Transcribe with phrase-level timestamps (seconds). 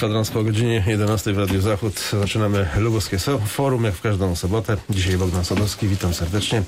[0.00, 2.00] Kwadrans po godzinie 11 w Radiu Zachód.
[2.20, 4.76] Zaczynamy Lubuskie Forum, jak w każdą sobotę.
[4.90, 6.62] Dzisiaj Bogdan Sadowski, witam serdecznie.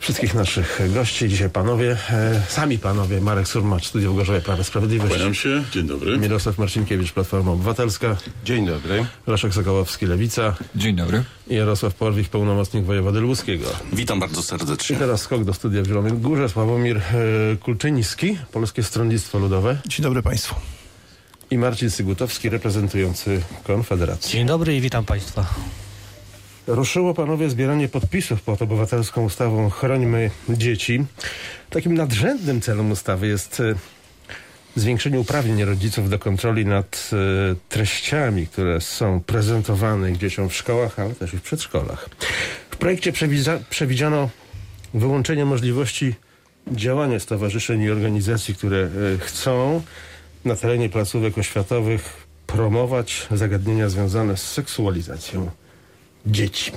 [0.00, 1.28] Wszystkich naszych gości.
[1.28, 5.14] Dzisiaj panowie, e, sami panowie, Marek Surmacz, Studio w Gorzowie, Prawo i Sprawiedliwość.
[5.14, 6.18] Kłaniam się, dzień dobry.
[6.18, 8.16] Mirosław Marcinkiewicz, Platforma Obywatelska.
[8.44, 9.06] Dzień dobry.
[9.26, 10.56] Leszek Sokołowski, Lewica.
[10.74, 11.24] Dzień dobry.
[11.48, 13.68] I Jarosław Porwich, pełnomocnik wojewody lubuskiego.
[13.92, 14.96] Witam bardzo I serdecznie.
[14.96, 16.48] teraz skok do studia w Zielonej Górze.
[16.48, 17.02] Sławomir e,
[17.56, 19.78] Kulczyński, Polskie Stronnictwo Ludowe.
[19.86, 20.54] Dzień dobry Państwu.
[21.50, 24.30] I Marcin Sygutowski, reprezentujący Konfederację.
[24.30, 25.46] Dzień dobry i witam Państwa.
[26.66, 31.04] Ruszyło panowie zbieranie podpisów pod obywatelską ustawą Chrońmy Dzieci.
[31.70, 33.74] Takim nadrzędnym celem ustawy jest e,
[34.76, 37.16] zwiększenie uprawnień rodziców do kontroli nad e,
[37.68, 42.08] treściami, które są prezentowane dzieciom w szkołach, ale też i w przedszkolach.
[42.70, 43.12] W projekcie
[43.70, 44.30] przewidziano
[44.94, 46.14] wyłączenie możliwości
[46.72, 49.82] działania stowarzyszeń i organizacji, które e, chcą
[50.46, 55.50] na terenie placówek oświatowych promować zagadnienia związane z seksualizacją
[56.26, 56.72] dzieci.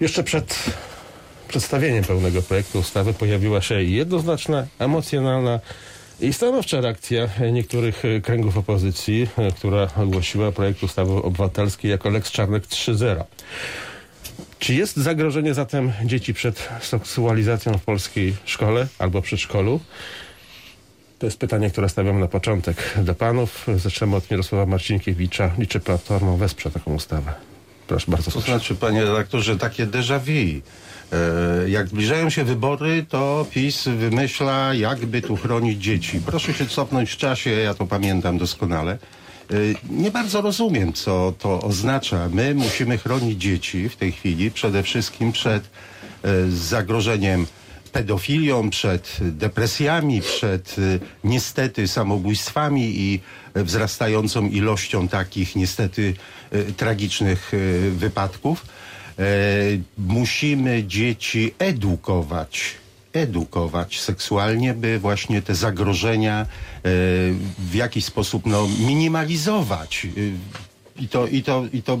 [0.00, 0.64] Jeszcze przed
[1.48, 5.60] przedstawieniem pełnego projektu ustawy pojawiła się jednoznaczna, emocjonalna
[6.20, 13.24] i stanowcza reakcja niektórych kręgów opozycji, która ogłosiła projekt ustawy obywatelskiej jako Lex Czarnek 3.0.
[14.58, 19.80] Czy jest zagrożenie zatem dzieci przed seksualizacją w polskiej szkole albo przedszkolu?
[21.18, 23.66] To jest pytanie, które stawiam na początek do panów.
[23.76, 25.50] Zaczynamy od Mirosława Marcinkiewicza.
[25.58, 27.32] Liczy Platformą wesprze taką ustawę.
[27.86, 28.30] Proszę bardzo.
[28.30, 30.60] To znaczy, panie redaktorze, takie déjà vu.
[31.12, 36.20] E, Jak zbliżają się wybory, to PiS wymyśla, jakby tu chronić dzieci.
[36.26, 38.92] Proszę się cofnąć w czasie, ja to pamiętam doskonale.
[39.50, 39.54] E,
[39.90, 42.28] Nie bardzo rozumiem, co to oznacza.
[42.32, 45.68] My musimy chronić dzieci w tej chwili przede wszystkim przed e,
[46.50, 47.46] zagrożeniem
[47.88, 53.20] pedofilią, przed depresjami, przed y, niestety samobójstwami i
[53.54, 56.14] wzrastającą ilością takich niestety
[56.52, 58.64] y, tragicznych y, wypadków.
[59.18, 59.22] E,
[59.98, 62.74] musimy dzieci edukować,
[63.12, 66.46] edukować seksualnie, by właśnie te zagrożenia e,
[67.58, 70.06] w jakiś sposób no, minimalizować.
[70.96, 71.98] I to, i to, i to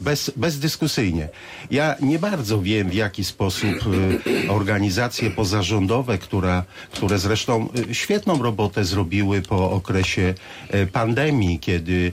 [0.00, 1.28] bez, bezdyskusyjnie.
[1.70, 3.74] Ja nie bardzo wiem, w jaki sposób
[4.46, 10.34] y, organizacje pozarządowe, która, które zresztą y, świetną robotę zrobiły po okresie
[10.74, 12.12] y, pandemii, kiedy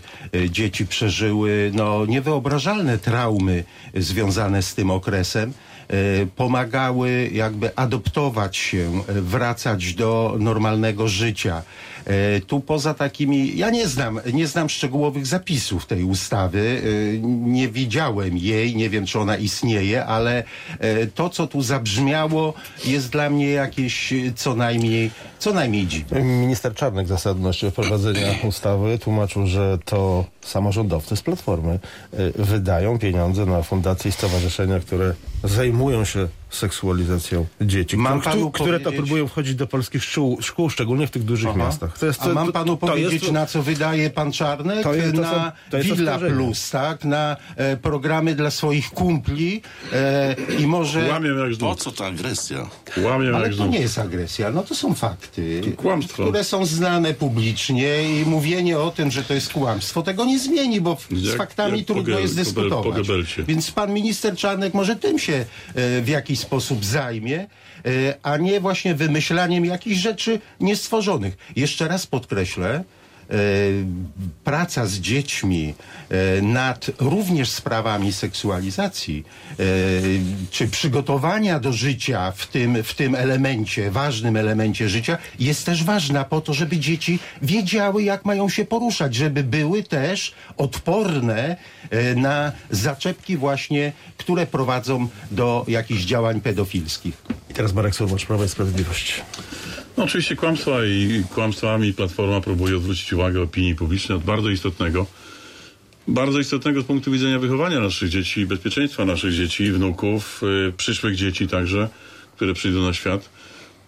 [0.49, 3.63] dzieci przeżyły no, niewyobrażalne traumy
[3.95, 5.53] związane z tym okresem,
[6.35, 11.61] pomagały jakby adoptować się, wracać do normalnego życia.
[12.05, 17.69] E, Tu poza takimi, ja nie znam, nie znam szczegółowych zapisów tej ustawy, e, nie
[17.69, 20.43] widziałem jej, nie wiem czy ona istnieje, ale
[20.79, 22.53] e, to co tu zabrzmiało
[22.85, 26.21] jest dla mnie jakieś co najmniej, co najmniej dziwne.
[26.21, 31.79] Minister Czarnek zasadność wprowadzenia ustawy tłumaczył, że to samorządowcy z Platformy
[32.13, 35.13] y, wydają pieniądze na fundacje i stowarzyszenia, które
[35.43, 40.69] zajmują się seksualizacją dzieci, Mam które, panu które to próbują wchodzić do polskich szkół, szkół
[40.69, 41.57] szczególnie w tych dużych Aha.
[41.59, 41.97] miastach.
[41.97, 44.83] To jest, A mam panu to powiedzieć, jest, na co wydaje pan Czarnek?
[44.83, 46.35] To jest- to na są- to jest Villa oskarżenie.
[46.43, 47.05] Plus, tak?
[47.05, 49.61] Na e, programy dla swoich kumpli
[49.93, 51.09] e, i może...
[51.09, 51.75] Łamię jak Po znów.
[51.83, 52.69] co ta agresja?
[52.97, 53.69] Łamię Ale jak to znów.
[53.69, 56.23] nie jest agresja, no to są fakty, To kłamstwo.
[56.23, 60.81] które są znane publicznie i mówienie o tym, że to jest kłamstwo, tego nie zmieni,
[60.81, 63.07] bo z Jak- faktami jak po trudno jest dyskutować.
[63.47, 65.45] Więc pan minister Czarnek może tym się e,
[66.01, 67.39] w jakiś sposób zajmie,
[67.85, 71.37] e, a nie właśnie wymyślaniem jakichś rzeczy niestworzonych.
[71.55, 72.83] Jeszcze raz podkreślę,
[74.43, 75.73] praca z dziećmi
[76.09, 79.23] e, nad również sprawami seksualizacji,
[79.59, 79.63] e,
[80.51, 86.23] czy przygotowania do życia w tym, w tym elemencie, ważnym elemencie życia, jest też ważna
[86.23, 91.55] po to, żeby dzieci wiedziały, jak mają się poruszać, żeby były też odporne
[91.89, 97.21] e, na zaczepki właśnie, które prowadzą do jakichś działań pedofilskich.
[97.49, 99.21] I teraz Marek Surmacz, Prawo i Sprawiedliwość.
[99.97, 105.05] No, oczywiście kłamstwa i kłamstwami Platforma próbuje odwrócić uwagę opinii publicznej od bardzo istotnego,
[106.07, 111.15] bardzo istotnego z punktu widzenia wychowania naszych dzieci, bezpieczeństwa naszych dzieci i wnuków, y, przyszłych
[111.15, 111.89] dzieci także,
[112.35, 113.29] które przyjdą na świat.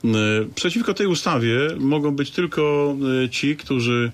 [0.05, 0.09] Y,
[0.55, 2.95] Przeciwko tej ustawie mogą być tylko
[3.25, 4.11] y, ci, którzy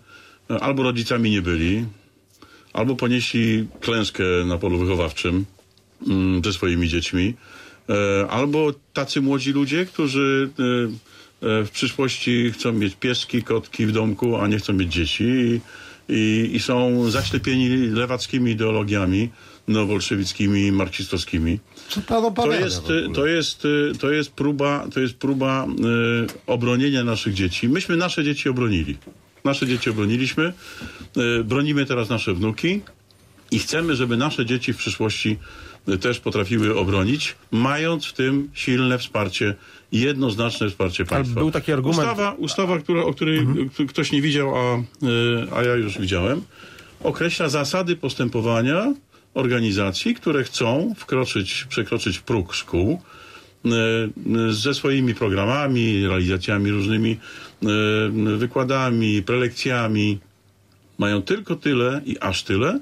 [0.62, 1.86] albo rodzicami nie byli,
[2.74, 5.46] albo ponieśli klęskę na polu wychowawczym
[6.08, 7.34] mm, ze swoimi dziećmi,
[8.30, 10.50] albo tacy młodzi ludzie, którzy
[11.42, 15.24] w przyszłości chcą mieć pieski, kotki w domku, a nie chcą mieć dzieci
[16.10, 19.30] i, i, są zaślepieni lewackimi ideologiami
[19.68, 21.60] nowobolszewickimi, marksistowskimi.
[21.90, 22.02] Co
[22.32, 22.84] pan To jest,
[23.14, 25.68] to jest, y, to jest próba, to jest próba y,
[26.48, 27.70] obronienia naszych dzieci.
[27.70, 28.98] Myśmy nasze dzieci obronili.
[29.44, 30.54] Nasze dzieci obroniliśmy.
[31.40, 32.82] E, Bronimy teraz nasze wnuki
[33.52, 35.38] i chcemy, żeby nasze dzieci w przyszłości
[35.88, 39.56] e, też potrafiły obronić, mając w tym silne wsparcie,
[39.92, 41.40] jednoznaczne wsparcie państwa.
[41.40, 42.10] był taki argument- Mhm.
[42.10, 43.40] Ustawa, ustawa która, o której
[43.78, 44.82] k- ktoś nie widział, a, e,
[45.56, 46.42] a ja już widziałem,
[47.04, 48.94] określa zasady postępowania
[49.34, 53.02] organizacji, które chcą wkroczyć, przekroczyć próg szkół
[53.66, 57.18] e, e, ze swoimi programami, realizacjami różnymi,
[58.38, 60.20] wykładami, prelekcjami.
[60.98, 62.80] Mają tylko tyle i aż tyle,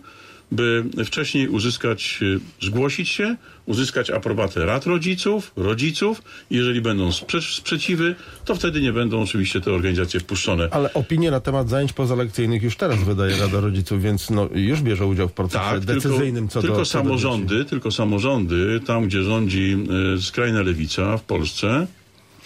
[0.51, 2.19] by wcześniej uzyskać,
[2.61, 3.35] e, zgłosić się,
[3.65, 6.21] uzyskać aprobatę rad rodziców, rodziców.
[6.49, 8.15] Jeżeli będą sprze- sprzeciwy,
[8.45, 10.67] to wtedy nie będą oczywiście te organizacje wpuszczone.
[10.71, 15.05] Ale opinie na temat zajęć pozalekcyjnych już teraz wydaje Rada Rodziców, więc no, już bierze
[15.05, 19.07] udział w procesie Tak, decyzyjnym tylko, co tylko do co do samorządy, tylko samorządy, tam
[19.07, 19.77] gdzie rządzi
[20.17, 21.87] e, skrajna lewica w Polsce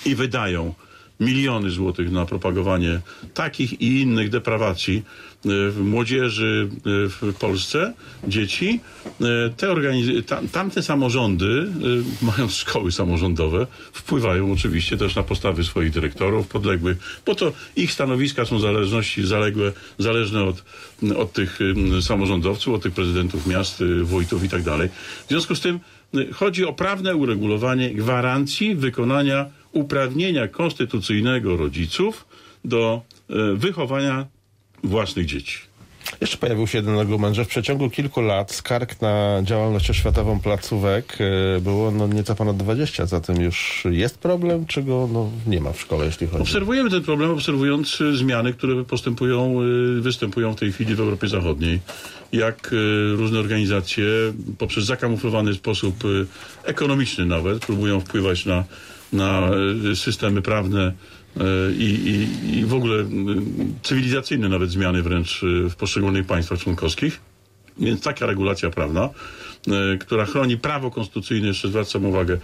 [0.05, 0.73] i wydają
[1.21, 2.99] miliony złotych na propagowanie
[3.33, 5.01] takich i innych deprawacji e,
[5.45, 6.79] w młodzieży e,
[7.09, 7.93] w Polsce,
[8.27, 11.67] dzieci, e, te organiz- tam, tamte samorządy,
[12.21, 18.45] mając szkoły samorządowe, wpływają oczywiście też na postawy swoich dyrektorów podległych, bo to ich stanowiska
[18.45, 20.63] są zależności zaległe, zależne od,
[21.17, 21.59] od tych
[22.01, 24.89] samorządowców, od tych prezydentów miast, y, wójtów i tak dalej.
[25.25, 25.79] W związku z tym
[26.15, 32.25] y, chodzi o prawne uregulowanie gwarancji wykonania uprawnienia konstytucyjnego rodziców
[32.65, 34.25] do e, wychowania
[34.83, 35.57] własnych dzieci.
[36.21, 41.17] Jeszcze pojawił się jeden argument, że w przeciągu kilku lat skarg na działalność oświatową placówek
[41.57, 43.05] e, było no, nieco ponad 20.
[43.05, 47.03] Zatem już jest problem, czy go no, nie ma w szkole, jeśli chodzi Obserwujemy ten
[47.03, 49.55] problem, obserwując y, zmiany, które postępują,
[50.01, 51.79] występują w tej chwili w Europie Zachodniej.
[52.31, 52.69] Jak
[53.15, 54.05] różne organizacje
[54.57, 55.95] poprzez zakamuflowany sposób
[56.63, 58.63] ekonomiczny nawet próbują wpływać na,
[59.13, 59.49] na
[59.91, 60.93] y, systemy prawne
[61.37, 61.41] y,
[61.77, 63.05] i, i, i w ogóle
[63.83, 67.19] cywilizacyjne nawet zmiany wręcz y, w poszczególnych państwach członkowskich.
[67.79, 69.09] Więc taka regulacja prawna,
[69.99, 72.37] która chroni prawo konstytucyjne, jeszcze zwracam uwagę,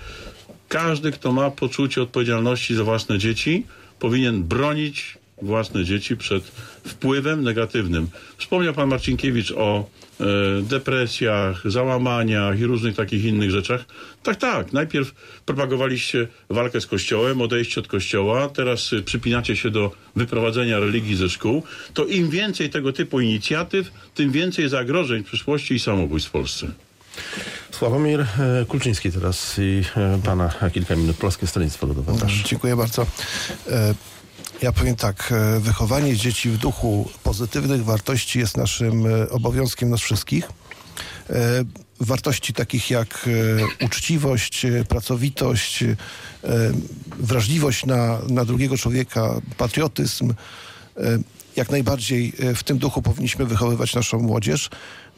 [0.69, 3.66] każdy, kto ma poczucie odpowiedzialności za własne dzieci,
[4.00, 6.44] powinien bronić własne dzieci przed
[6.88, 8.07] wpływem negatywnym.
[8.38, 9.89] Wspomniał pan Marcinkiewicz o
[10.19, 10.25] e,
[10.62, 13.86] depresjach, załamaniach i różnych takich innych rzeczach.
[14.24, 14.74] Tak, tak.
[14.74, 15.13] Najpierw
[15.45, 21.30] propagowaliście walkę z Kościołem, odejście od Kościoła, teraz y, przypinacie się do wyprowadzenia religii ze
[21.30, 21.63] szkół.
[21.94, 26.68] To im więcej tego typu inicjatyw, tym więcej zagrożeń w przyszłości i samobójstw w Polsce.
[27.72, 31.18] Sławomir e, Kulczyński teraz i e, pana kilka minut.
[31.18, 32.13] Polskie Stronnictwo Ludowe.
[32.19, 32.44] Proszę.
[32.45, 33.06] Dziękuję bardzo.
[34.62, 40.01] Ja powiem tak, e, wychowanie dzieci w duchu pozytywnych wartości jest naszym e, obowiązkiem nas
[40.01, 40.45] wszystkich.
[41.30, 41.63] E,
[42.00, 43.30] Wartości takich jak
[43.86, 45.83] uczciwość, pracowitość,
[47.19, 50.33] wrażliwość na, na drugiego człowieka, patriotyzm.
[51.56, 54.69] Jak najbardziej w tym duchu powinniśmy wychowywać naszą młodzież.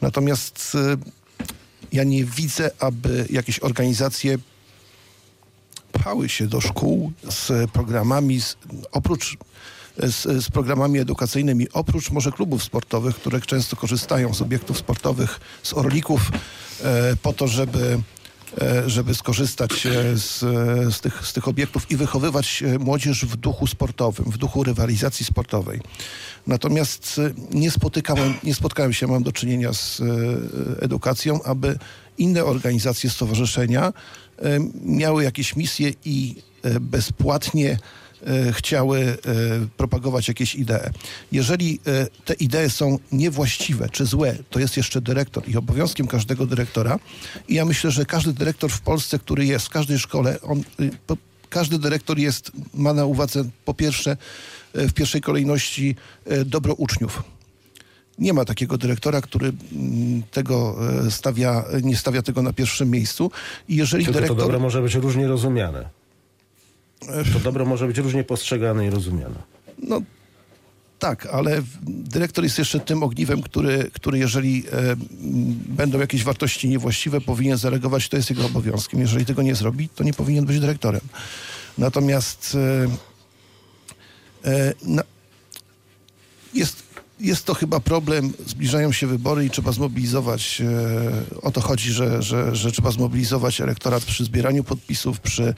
[0.02, 0.78] Natomiast
[1.92, 4.38] ja nie widzę, aby jakieś organizacje
[6.00, 8.58] pchały się do szkół z programami, z,
[8.92, 9.38] oprócz
[9.98, 15.74] z, z programami edukacyjnymi, oprócz może klubów sportowych, które często korzystają z obiektów sportowych, z
[15.74, 16.32] orlików,
[16.84, 18.00] e, po to, żeby,
[18.62, 20.40] e, żeby skorzystać e, z,
[20.96, 25.82] z, tych, z tych obiektów i wychowywać młodzież w duchu sportowym, w duchu rywalizacji sportowej.
[26.48, 30.02] Natomiast e, nie spotykałem, nie spotkałem się, mam do czynienia z
[30.80, 31.80] edukacją, aby
[32.18, 33.94] inne organizacje, stowarzyszenia
[34.86, 37.78] miały jakieś misje i e, bezpłatnie
[38.28, 39.16] e, chciały e,
[39.78, 40.90] propagować jakieś idee.
[41.32, 46.46] Jeżeli e, te idee są niewłaściwe czy złe, to jest jeszcze dyrektor i obowiązkiem każdego
[46.46, 47.00] dyrektora.
[47.48, 50.92] I ja myślę, że każdy dyrektor w Polsce, który jest w każdej szkole, on, y,
[51.50, 54.18] każdy dyrektor jest, ma na uwadze po pierwsze
[54.74, 57.24] e, w pierwszej kolejności e, dobro uczniów.
[58.20, 60.76] Nie ma takiego dyrektora, który mm, tego
[61.08, 63.32] e, stawia, nie stawia tego na pierwszym miejscu.
[63.70, 64.38] I jeżeli Tylko dyrektor...
[64.38, 65.90] to dobro może być różnie rozumiane.
[67.34, 69.36] To dobro może być różnie postrzegane i rozumiane.
[69.84, 70.02] No
[71.00, 74.96] tak, ale dyrektor jest jeszcze tym ogniwem, który, który jeżeli e,
[75.68, 79.00] będą jakieś wartości niewłaściwe, powinien zareagować, to jest jego obowiązkiem.
[79.00, 81.02] Jeżeli tego nie zrobi, to nie powinien być dyrektorem.
[81.78, 82.58] Natomiast
[84.46, 85.04] e, e, na,
[86.54, 86.84] jest,
[87.20, 92.22] jest to chyba problem, zbliżają się wybory i trzeba zmobilizować, e, o to chodzi, że,
[92.22, 95.54] że, że trzeba zmobilizować elektorat przy zbieraniu podpisów, przy...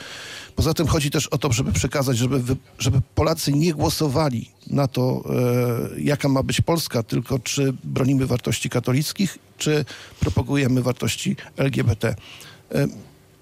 [0.55, 2.41] Poza tym chodzi też o to, żeby przekazać, żeby,
[2.79, 5.23] żeby Polacy nie głosowali na to,
[5.95, 9.85] e, jaka ma być Polska, tylko czy bronimy wartości katolickich, czy
[10.19, 12.15] propagujemy wartości LGBT.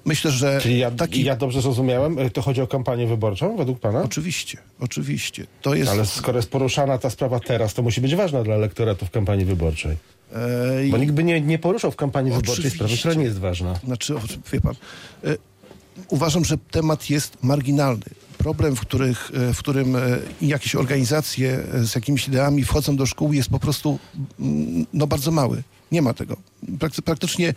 [0.05, 1.23] Myślę, że Czyli ja, taki...
[1.23, 4.03] ja dobrze zrozumiałem, e, to chodzi o kampanię wyborczą według pana?
[4.03, 5.47] Oczywiście, oczywiście.
[5.61, 5.91] To jest...
[5.91, 9.45] Ale skoro jest poruszana ta sprawa teraz, to musi być ważna dla elektoratu w kampanii
[9.45, 9.97] wyborczej.
[10.33, 13.79] e, Bo nikt by nie, nie poruszał w kampanii wyborczej sprawy, która nie jest ważna.
[13.85, 14.15] Znaczy,
[14.53, 14.75] wie pan,
[15.23, 15.35] e,
[16.09, 18.05] uważam, że temat jest marginalny.
[18.37, 19.99] Problem, w, których, e, w którym e,
[20.41, 23.99] jakieś organizacje z jakimiś ideami wchodzą do szkół jest po prostu
[24.39, 25.63] mm, no, bardzo mały.
[25.91, 26.37] Nie ma tego.
[26.79, 27.53] Prakty- praktycznie,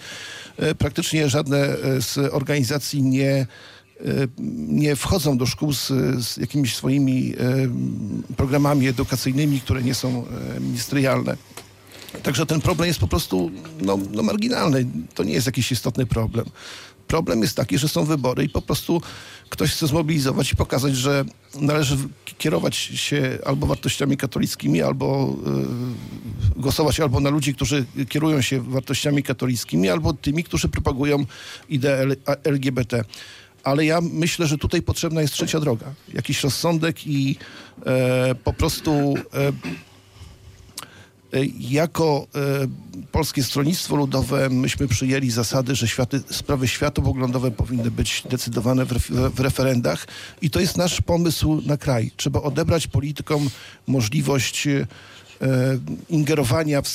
[0.56, 3.46] e, praktycznie żadne e, z organizacji nie, e,
[4.68, 5.88] nie wchodzą do szkół z,
[6.24, 7.34] z jakimiś swoimi
[8.36, 10.26] programami edukacyjnymi, które nie są
[10.60, 11.36] ministerialne.
[12.22, 14.86] Także ten problem jest po prostu no, no marginalny.
[15.14, 16.46] To nie jest jakiś istotny problem.
[17.08, 19.02] Problem jest taki, że są wybory i po prostu
[19.48, 21.96] ktoś chce zmobilizować i pokazać, że należy
[22.38, 25.36] kierować się albo wartościami katolickimi, albo
[26.56, 31.24] y, głosować albo na ludzi, którzy kierują się wartościami katolickimi, albo tymi, którzy propagują
[31.68, 32.06] ideę
[32.44, 33.04] LGBT.
[33.64, 35.94] Ale ja myślę, że tutaj potrzebna jest trzecia droga.
[36.14, 37.36] Jakiś rozsądek i
[37.86, 39.52] e, po prostu E,
[41.58, 42.66] Jako e,
[43.12, 49.40] Polskie Stronnictwo Ludowe myśmy przyjęli zasady, że światy, sprawy światopoglądowe powinny być decydowane w, w
[49.40, 50.06] referendach
[50.42, 52.10] i to jest nasz pomysł na kraj.
[52.16, 53.50] Trzeba odebrać politykom
[53.86, 54.86] możliwość e,
[56.08, 56.88] ingerowania w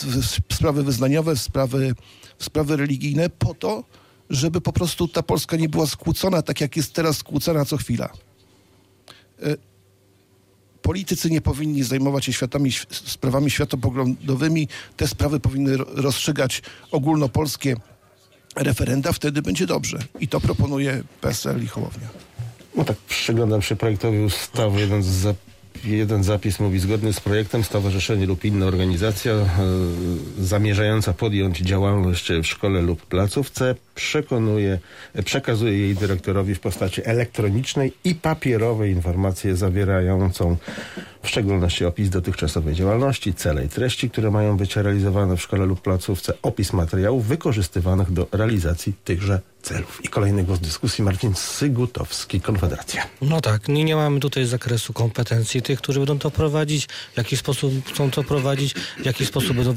[0.50, 1.96] sprawy wyznaniowe, w sprawy,
[2.38, 3.84] w sprawy religijne po to,
[4.30, 8.10] żeby po prostu ta Polska nie była skłócona tak, jak jest teraz skłócona co chwila
[10.92, 14.68] politycy nie powinni zajmować się światami, sprawami światopoglądowymi.
[14.98, 17.76] Te sprawy powinny ro- rozstrzygać ogólnopolskie
[18.56, 19.98] referenda, wtedy będzie dobrze.
[20.20, 22.08] I to proponuje PSL i Hołownia.
[22.76, 24.80] No tak, przyglądam się projektowi ustawy.
[24.80, 25.36] Jeden, z
[25.86, 29.48] jeden zapis mówi, zgodnie z projektem stowarzyszenie lub inna organizacja e,
[30.40, 34.80] zamierzająca podjąć działalność w szkole lub placówce przekonuje,
[35.26, 40.58] przekazuje jej dyrektorowi w postaci elektronicznej i papierowej informację zawierającą
[41.28, 45.82] w szczególności opis dotychczasowej działalności, cele i treści, które mają być realizowane w szkole lub
[45.82, 50.00] placówce, opis materiałów wykorzystywanych do realizacji tychże celów.
[50.04, 53.04] I kolejny głos dyskusji Marcin Sygutowski, Konfederacja.
[53.22, 57.38] No tak, nie, nie mamy tutaj zakresu kompetencji tych, którzy będą to prowadzić, w jaki
[57.38, 59.74] sposób chcą to prowadzić, w jaki sposób będą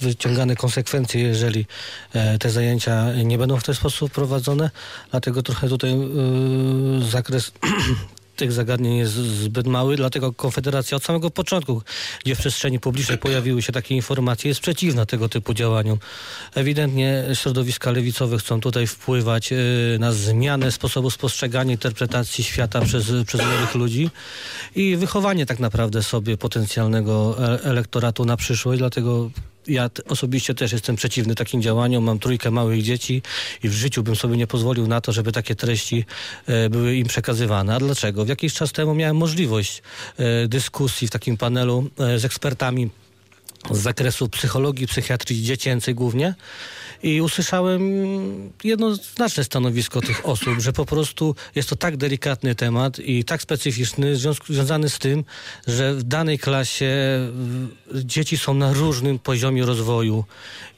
[0.00, 1.66] wyciągane konsekwencje, jeżeli
[2.12, 4.70] e, te zajęcia nie będą w ten sposób prowadzone.
[5.10, 6.00] Dlatego trochę tutaj e,
[7.10, 7.52] zakres
[8.40, 11.82] tych zagadnień jest zbyt mały, dlatego Konfederacja od samego początku,
[12.24, 15.98] gdzie w przestrzeni publicznej pojawiły się takie informacje, jest przeciwna tego typu działaniom.
[16.54, 19.56] Ewidentnie środowiska lewicowe chcą tutaj wpływać e,
[19.98, 24.10] na zmianę sposobu spostrzegania interpretacji świata przez, przez młodych ludzi
[24.74, 29.30] i wychowanie tak naprawdę sobie potencjalnego e- elektoratu na przyszłość, dlatego
[29.70, 32.04] ja osobiście też jestem przeciwny takim działaniom.
[32.04, 33.22] Mam trójkę małych dzieci
[33.62, 36.04] i w życiu bym sobie nie pozwolił na to, żeby takie treści
[36.46, 37.74] e, były im przekazywane.
[37.74, 38.24] A dlaczego?
[38.24, 39.82] W jakiś czas temu miałem możliwość
[40.18, 42.90] e, dyskusji w takim panelu e, z ekspertami
[43.70, 46.34] z zakresu psychologii, psychiatrii dziecięcej głównie
[47.02, 47.82] i usłyszałem
[48.64, 54.16] jednoznaczne stanowisko tych osób, że po prostu jest to tak delikatny temat i tak specyficzny,
[54.48, 55.24] związany z tym,
[55.66, 56.92] że w danej klasie
[57.94, 60.24] dzieci są na różnym poziomie rozwoju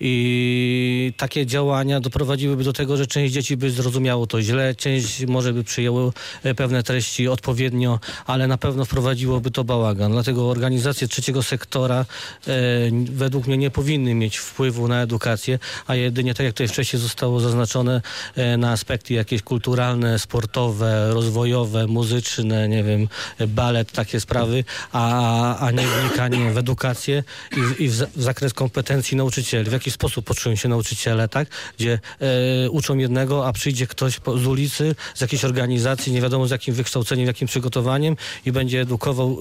[0.00, 5.52] i takie działania doprowadziłyby do tego, że część dzieci by zrozumiało to źle, część może
[5.52, 6.12] by przyjęło
[6.42, 10.12] e, pewne treści odpowiednio, ale na pewno wprowadziłoby to bałagan.
[10.12, 12.04] Dlatego organizacje trzeciego sektora
[12.46, 12.71] e,
[13.04, 17.40] według mnie nie powinny mieć wpływu na edukację, a jedynie tak jak tutaj wcześniej zostało
[17.40, 18.02] zaznaczone
[18.36, 23.08] e, na aspekty jakieś kulturalne, sportowe, rozwojowe, muzyczne, nie wiem,
[23.48, 27.24] balet, takie sprawy, a, a nie wnikanie w edukację
[27.56, 29.70] i, i w, w zakres kompetencji nauczycieli.
[29.70, 31.48] W jaki sposób poczują się nauczyciele, tak?
[31.78, 36.46] Gdzie e, uczą jednego, a przyjdzie ktoś po, z ulicy, z jakiejś organizacji, nie wiadomo
[36.46, 39.36] z jakim wykształceniem, jakim przygotowaniem i będzie edukował e,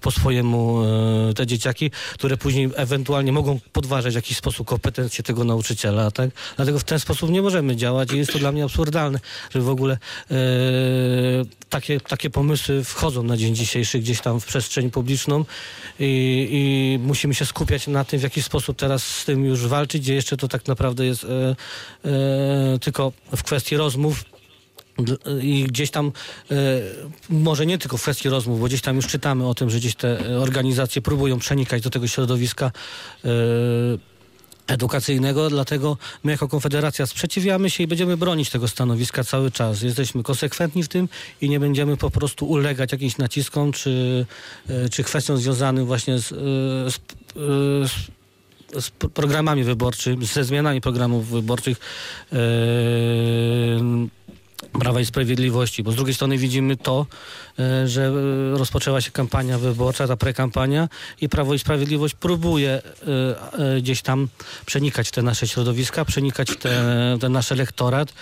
[0.00, 0.84] po swojemu
[1.36, 6.30] te dzieciaki, które później ewentualnie mogą podważać w jakiś sposób kompetencje tego nauczyciela, tak?
[6.56, 9.20] Dlatego w ten sposób nie możemy działać i jest to dla mnie absurdalne,
[9.54, 9.98] że w ogóle
[10.30, 10.36] e,
[11.68, 15.44] takie, takie pomysły wchodzą na dzień dzisiejszy gdzieś tam w przestrzeń publiczną
[16.00, 20.02] i, i musimy się skupiać na tym, w jaki sposób teraz z tym już walczyć,
[20.02, 21.56] gdzie jeszcze to tak naprawdę jest e,
[22.04, 24.24] e, tylko w kwestii rozmów,
[25.42, 26.12] i gdzieś tam,
[26.50, 26.54] e,
[27.28, 29.94] może nie tylko w kwestii rozmów, bo gdzieś tam już czytamy o tym, że gdzieś
[29.94, 32.70] te organizacje próbują przenikać do tego środowiska
[33.24, 33.28] e,
[34.66, 39.82] edukacyjnego, dlatego my jako Konfederacja sprzeciwiamy się i będziemy bronić tego stanowiska cały czas.
[39.82, 41.08] Jesteśmy konsekwentni w tym
[41.40, 44.26] i nie będziemy po prostu ulegać jakimś naciskom czy,
[44.68, 46.28] e, czy kwestiom związanym właśnie z,
[46.94, 47.00] z,
[47.90, 48.10] z
[48.80, 51.78] z programami wyborczymi, ze zmianami programów wyborczych
[52.32, 52.36] e,
[54.78, 57.06] Prawa i Sprawiedliwości, bo z drugiej strony widzimy to,
[57.58, 58.02] e, że
[58.54, 60.88] e, rozpoczęła się kampania wyborcza, ta prekampania
[61.20, 62.82] i Prawo i Sprawiedliwość próbuje
[63.58, 64.28] e, gdzieś tam
[64.66, 66.82] przenikać te nasze środowiska, przenikać te,
[67.20, 68.12] ten nasz elektorat,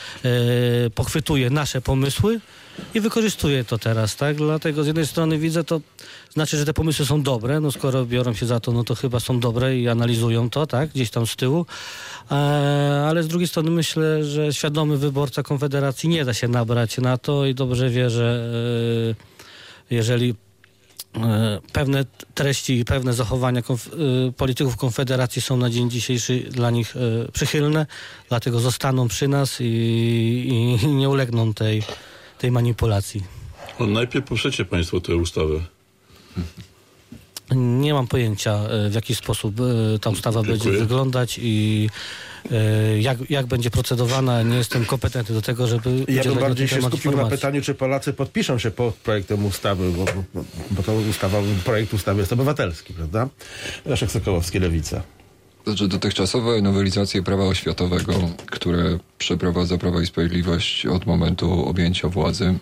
[0.94, 2.40] pochwytuje nasze pomysły
[2.94, 4.36] i wykorzystuje to teraz, tak?
[4.36, 5.80] Dlatego z jednej strony widzę to,
[6.30, 9.20] znaczy, że te pomysły są dobre, no skoro biorą się za to, no to chyba
[9.20, 10.90] są dobre i analizują to, tak?
[10.90, 11.66] Gdzieś tam z tyłu.
[12.30, 12.34] E,
[13.08, 17.46] ale z drugiej strony myślę, że świadomy wyborca Konfederacji nie da się nabrać na to
[17.46, 18.50] i dobrze wie, że
[19.90, 20.34] e, jeżeli
[21.16, 23.90] e, pewne treści i pewne zachowania konf-
[24.32, 26.94] polityków Konfederacji są na dzień dzisiejszy dla nich
[27.32, 27.86] przychylne,
[28.28, 31.82] dlatego zostaną przy nas i, i nie ulegną tej,
[32.42, 33.22] tej manipulacji.
[33.80, 35.60] No, najpierw poprzecie Państwo tę ustawę.
[37.54, 40.80] Nie mam pojęcia, e, w jaki sposób e, ta ustawa będzie Dziękuję.
[40.80, 41.88] wyglądać i
[42.50, 44.42] e, jak, jak będzie procedowana.
[44.42, 47.38] Nie jestem kompetentny do tego, żeby Ja bym na bardziej się skupił na informacji.
[47.38, 52.20] pytaniu, czy Polacy podpiszą się pod projektem ustawy, bo, bo, bo to ustawa, projekt ustawy
[52.20, 53.28] jest obywatelski, prawda?
[53.86, 55.02] Leszek Sokołowski, Lewica.
[55.64, 58.12] Znaczy dotychczasowe nowelizacje prawa oświatowego,
[58.46, 62.54] które przeprowadza Prawo i Sprawiedliwość od momentu objęcia władzy,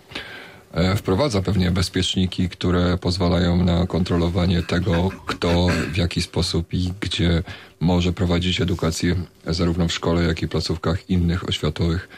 [0.73, 7.43] e, wprowadza pewnie bezpieczniki, które pozwalają na kontrolowanie tego, kto w jaki sposób i gdzie
[7.81, 9.17] może prowadzić edukację
[9.47, 12.09] zarówno w szkole, jak i placówkach innych oświatowych,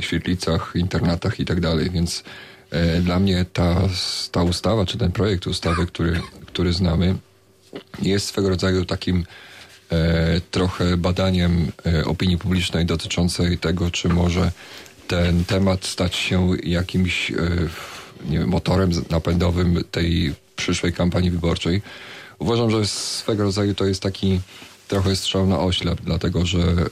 [0.00, 1.60] świetlicach, internatach i tak.
[1.92, 2.24] Więc
[2.70, 3.88] e, dla mnie ta,
[4.32, 7.16] ta ustawa, czy ten projekt ustawy, który, który znamy,
[8.02, 9.24] jest swego rodzaju takim
[10.50, 14.52] trochę badaniem e, opinii publicznej dotyczącej tego, czy może
[15.08, 17.34] ten temat stać się jakimś e,
[18.30, 21.82] nie wiem, motorem napędowym tej przyszłej kampanii wyborczej.
[22.38, 24.40] Uważam, że swego rodzaju to jest taki
[24.88, 26.86] trochę strzał na oślep, dlatego że e,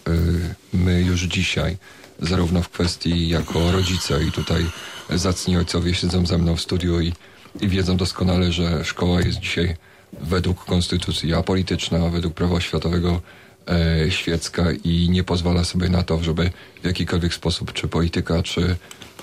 [0.72, 1.76] my już dzisiaj,
[2.18, 4.66] zarówno w kwestii jako rodzice i tutaj
[5.10, 7.12] zacni ojcowie siedzą ze mną w studiu i,
[7.60, 9.76] i wiedzą doskonale, że szkoła jest dzisiaj
[10.12, 13.20] według konstytucji apolityczna, według prawa oświatowego
[13.68, 16.50] e, świecka i nie pozwala sobie na to, żeby
[16.82, 18.76] w jakikolwiek sposób, czy polityka, czy,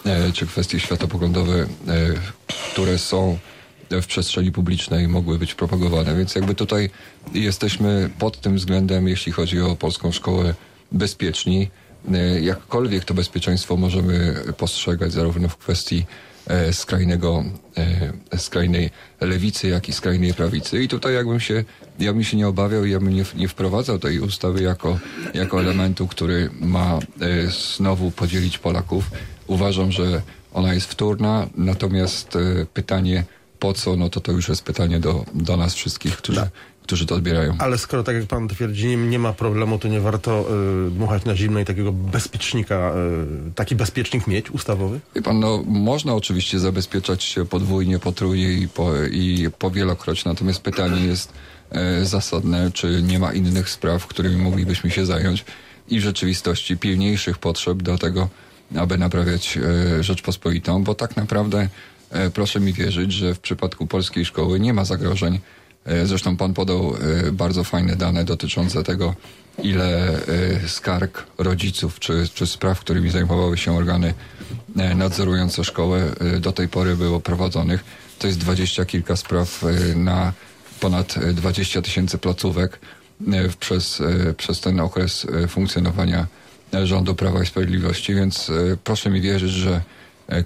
[0.05, 1.67] e, czy kwestie światopoglądowe, e,
[2.71, 3.37] które są
[3.91, 6.15] w przestrzeni publicznej mogły być propagowane.
[6.15, 6.89] Więc jakby tutaj
[7.33, 10.53] jesteśmy pod tym względem, jeśli chodzi o polską szkołę,
[10.91, 11.69] bezpieczni.
[12.13, 16.05] E, Jakkolwiek to bezpieczeństwo możemy postrzegać zarówno w kwestii
[16.73, 17.43] skrajnego,
[18.31, 18.89] e, skrajnej
[19.21, 20.83] lewicy, jak i skrajnej prawicy.
[20.83, 21.63] I tutaj jakbym się,
[21.99, 24.99] ja bym się nie obawiał ja bym nie, nie wprowadzał tej ustawy jako,
[25.33, 29.11] jako elementu, który ma e, znowu podzielić Polaków.
[29.47, 30.21] Uważam, że
[30.53, 33.23] ona jest wtórna, natomiast e, pytanie
[33.59, 36.49] po co, no to to już jest pytanie do, do nas wszystkich, którzy,
[36.87, 37.55] którzy to odbierają.
[37.59, 40.45] Ale skoro, tak jak pan twierdzi, nie, nie ma problemu, to nie warto
[40.87, 42.93] y, dmuchać na zimno i takiego bezpiecznika,
[43.47, 44.99] y, taki bezpiecznik mieć ustawowy?
[45.15, 51.05] Wie pan, no, można oczywiście zabezpieczać się podwójnie, potrójnie i, po, i powielokroć, natomiast pytanie
[51.05, 51.33] jest
[51.71, 55.45] e, zasadne, czy nie ma innych spraw, którymi moglibyśmy się zająć
[55.89, 58.29] i w rzeczywistości pilniejszych potrzeb do tego,
[58.75, 61.69] aby naprawiać e, Rzeczpospolitą, bo tak naprawdę
[62.11, 65.39] e, proszę mi wierzyć, że w przypadku polskiej szkoły nie ma zagrożeń.
[65.87, 66.95] E, Zresztą pan podał
[67.27, 69.15] e, bardzo fajne dane dotyczące tego,
[69.63, 74.13] ile e, skarg rodziców czy, czy spraw, którymi zajmowały się organy
[74.95, 76.03] nadzorujące szkołę
[76.39, 77.83] do tej pory było prowadzonych.
[78.19, 80.33] To jest dwadzieścia kilka spraw na
[80.79, 82.79] ponad e, 20 tysięcy placówek
[83.59, 84.01] przez,
[84.37, 86.27] przez ten okres funkcjonowania
[86.83, 88.51] rządu Prawa i Sprawiedliwości, więc
[88.83, 89.81] proszę mi wierzyć, że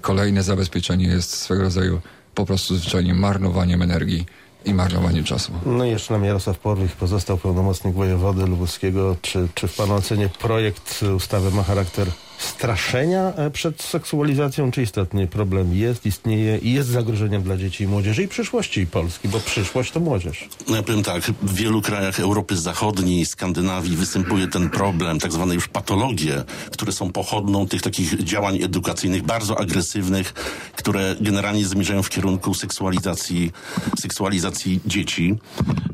[0.00, 2.00] kolejne zabezpieczenie jest swego rodzaju
[2.34, 4.26] po prostu zwyczajnie marnowaniem energii
[4.64, 5.52] i marnowaniem czasu.
[5.66, 9.16] No i jeszcze nam Jarosław Porwich pozostał pełnomocnik wojewody lubuskiego.
[9.22, 12.08] Czy, czy w pana ocenie projekt ustawy ma charakter
[12.44, 17.86] straszenia e, przed seksualizacją, czy istotnie problem jest, istnieje i jest zagrożeniem dla dzieci i
[17.86, 20.48] młodzieży i przyszłości Polski, bo przyszłość to młodzież.
[20.68, 25.54] No ja powiem tak, w wielu krajach Europy Zachodniej, Skandynawii występuje ten problem, tak zwane
[25.54, 30.32] już patologie, które są pochodną tych takich działań edukacyjnych bardzo agresywnych,
[30.76, 33.52] które generalnie zmierzają w kierunku seksualizacji,
[34.00, 35.34] seksualizacji dzieci.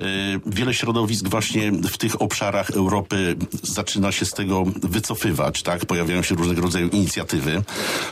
[0.00, 5.86] Yy, Wiele środowisk właśnie w tych obszarach Europy zaczyna się z tego wycofywać, tak?
[5.86, 7.62] Pojawiają się różnego rodzaju inicjatywy.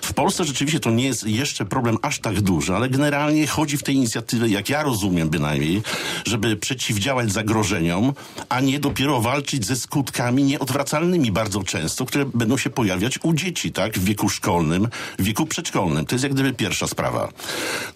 [0.03, 3.83] W Polsce rzeczywiście to nie jest jeszcze problem aż tak duży, ale generalnie chodzi w
[3.83, 5.83] tej inicjatywie, jak ja rozumiem bynajmniej,
[6.27, 8.13] żeby przeciwdziałać zagrożeniom,
[8.49, 13.73] a nie dopiero walczyć ze skutkami nieodwracalnymi bardzo często, które będą się pojawiać u dzieci,
[13.73, 13.99] tak?
[13.99, 16.07] W wieku szkolnym, w wieku przedszkolnym.
[16.07, 17.29] To jest jak gdyby pierwsza sprawa.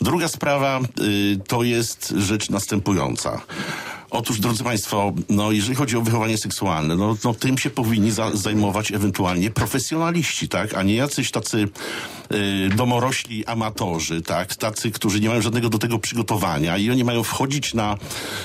[0.01, 3.41] Druga sprawa y, to jest rzecz następująca.
[4.11, 8.37] Otóż, drodzy Państwo, no, jeżeli chodzi o wychowanie seksualne, no, no tym się powinni za,
[8.37, 10.75] zajmować ewentualnie profesjonaliści, tak?
[10.75, 11.69] A nie jacyś tacy
[12.33, 14.55] y, domorośli amatorzy, tak?
[14.55, 17.97] Tacy, którzy nie mają żadnego do tego przygotowania i oni mają wchodzić na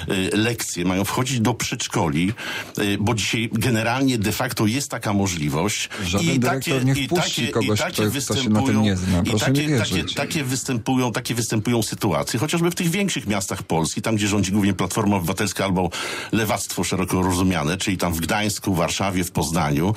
[0.09, 2.33] y, lekcje, mają wchodzić do przedszkoli,
[2.79, 5.89] y, bo dzisiaj generalnie de facto jest taka możliwość.
[6.03, 8.95] Żaden I dyrektor nie i wpuści kogoś, i takie kto- kto się na tym nie
[8.97, 9.21] zna.
[9.21, 10.13] i Proszę takie, takie, wierzyć.
[10.13, 14.73] takie występują, takie występują sytuacje, chociażby w tych większych miastach Polski, tam gdzie rządzi głównie
[14.73, 15.89] Platforma Obywatelska albo
[16.31, 19.93] lewactwo szeroko rozumiane, czyli tam w Gdańsku, Warszawie, w Poznaniu.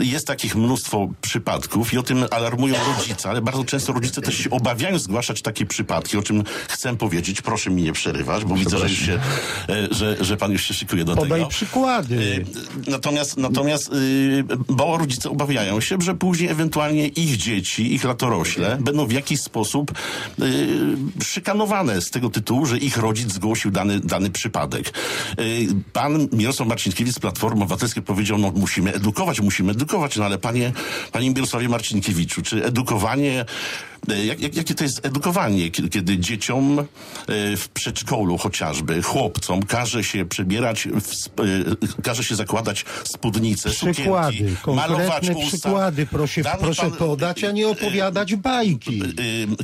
[0.00, 4.50] Jest takich mnóstwo przypadków i o tym alarmują rodzice, ale bardzo często rodzice też się
[4.50, 7.42] obawiają zgłaszać takie przypadki, o czym chcę powiedzieć.
[7.42, 9.20] Proszę mi nie przerywać, bo widzę, że, już się,
[9.68, 11.50] e, że, że pan już się szykuje do Podaj tego.
[11.50, 12.14] przykłady.
[12.14, 18.78] Y, Natomiast, natomiast y, bo rodzice obawiają się, że później ewentualnie ich dzieci, ich latorośle
[18.80, 19.92] będą w jakiś sposób
[21.24, 24.92] szykanowane z tego tytułu, że ich rodzic zgłosił dany, dany przypadek.
[25.92, 30.72] Pan Mirosław Marcinkiewicz z Platformy Obywatelskiej powiedział, no musimy edukować, musimy edukować, no ale panie,
[31.12, 33.44] panie Mirosławie Marcinkiewiczu, czy edukowanie
[34.24, 36.84] Jak, jak, jakie to jest edukowanie, kiedy, kiedy dzieciom e,
[37.56, 41.26] w przedszkolu chociażby, chłopcom każe się przebierać, w,
[41.98, 45.58] e, każe się zakładać spódnicę, Przykłady, sukienki, malować konkretne usta.
[45.58, 49.02] przykłady proszę, Dany proszę pan- podać, a nie opowiadać bajki.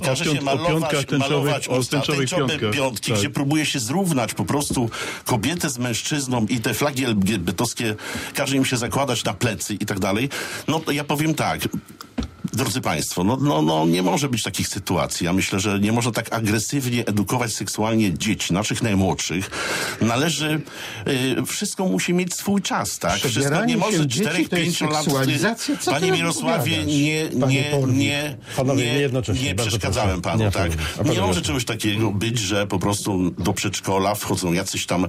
[0.05, 3.19] Każe się malować, piątkach tęczowych- malować usta, tęczowe piątki, tak.
[3.21, 4.91] gdzie próbuje się zrównać po prostu
[5.25, 7.95] kobietę z mężczyzną i te flagi LGBT-owskie
[8.35, 10.29] każe im się zakładać na plecy i tak dalej.
[10.69, 11.61] No to ja powiem tak.
[12.59, 15.27] Drodzy Państwo, no, no, no nie może być takich sytuacji.
[15.27, 19.51] Ja myślę, że nie można tak agresywnie edukować seksualnie dzieci, naszych najmłodszych.
[20.01, 20.61] Należy,
[21.09, 23.19] y, wszystko musi mieć swój czas, tak?
[23.19, 25.05] Wszystko nie może dzieci 4 to jest 5 lat.
[25.81, 30.37] Co Panie Mirosławie, nie, nie, nie, Panowie, nie, nie jednocześnie, nie bardzo przeszkadzałem proszę.
[30.39, 30.73] panu, Nie, tak?
[31.15, 35.09] Nie może czegoś takiego być, że po prostu do przedszkola wchodzą jacyś tam y,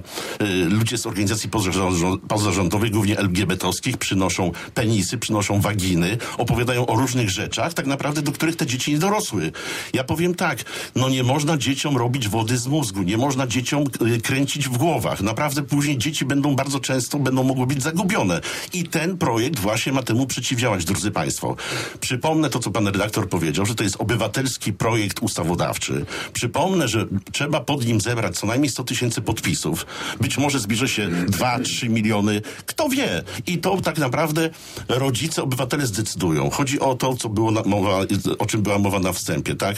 [0.68, 7.39] ludzie z organizacji pozarząd- pozarządowych, głównie LGBT-owskich, przynoszą penisy, przynoszą waginy, opowiadają o różnych rzeczach,
[7.48, 9.52] tak naprawdę do których te dzieci nie dorosły.
[9.92, 13.84] Ja powiem tak, no nie można dzieciom robić wody z mózgu, nie można dzieciom
[14.16, 15.20] y, kręcić w głowach.
[15.20, 18.40] Naprawdę później dzieci będą bardzo często, będą mogły być zagubione.
[18.72, 21.56] I ten projekt właśnie ma temu przeciwdziałać, drodzy Państwo.
[22.00, 26.06] Przypomnę to, co pan redaktor powiedział, że to jest obywatelski projekt ustawodawczy.
[26.32, 29.86] Przypomnę, że trzeba pod nim zebrać co najmniej 100 tysięcy podpisów.
[30.20, 32.42] Być może zbierze się 2-3 miliony.
[32.66, 33.22] Kto wie?
[33.46, 34.50] I to tak naprawdę
[34.88, 36.50] rodzice, obywatele zdecydują.
[36.50, 38.00] Chodzi o to, co było mowa,
[38.38, 39.76] o czym była mowa na wstępie, tak?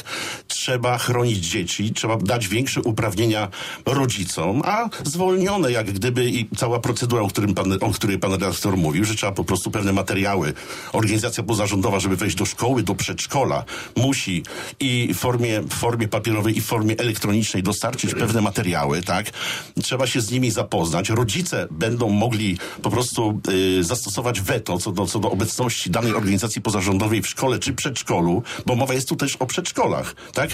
[0.49, 3.49] Trzeba chronić dzieci, trzeba dać większe uprawnienia
[3.87, 8.77] rodzicom, a zwolnione jak gdyby i cała procedura, o, którym pan, o której pan redaktor
[8.77, 10.53] mówił, że trzeba po prostu pewne materiały.
[10.93, 13.65] Organizacja pozarządowa, żeby wejść do szkoły, do przedszkola,
[13.97, 14.43] musi
[14.81, 19.31] i w formie, w formie papierowej, i w formie elektronicznej dostarczyć pewne materiały, tak?
[19.83, 21.09] Trzeba się z nimi zapoznać.
[21.09, 23.41] Rodzice będą mogli po prostu
[23.79, 28.43] y, zastosować weto co do, co do obecności danej organizacji pozarządowej w szkole czy przedszkolu,
[28.67, 30.51] bo mowa jest tu też o przedszkolach, tak?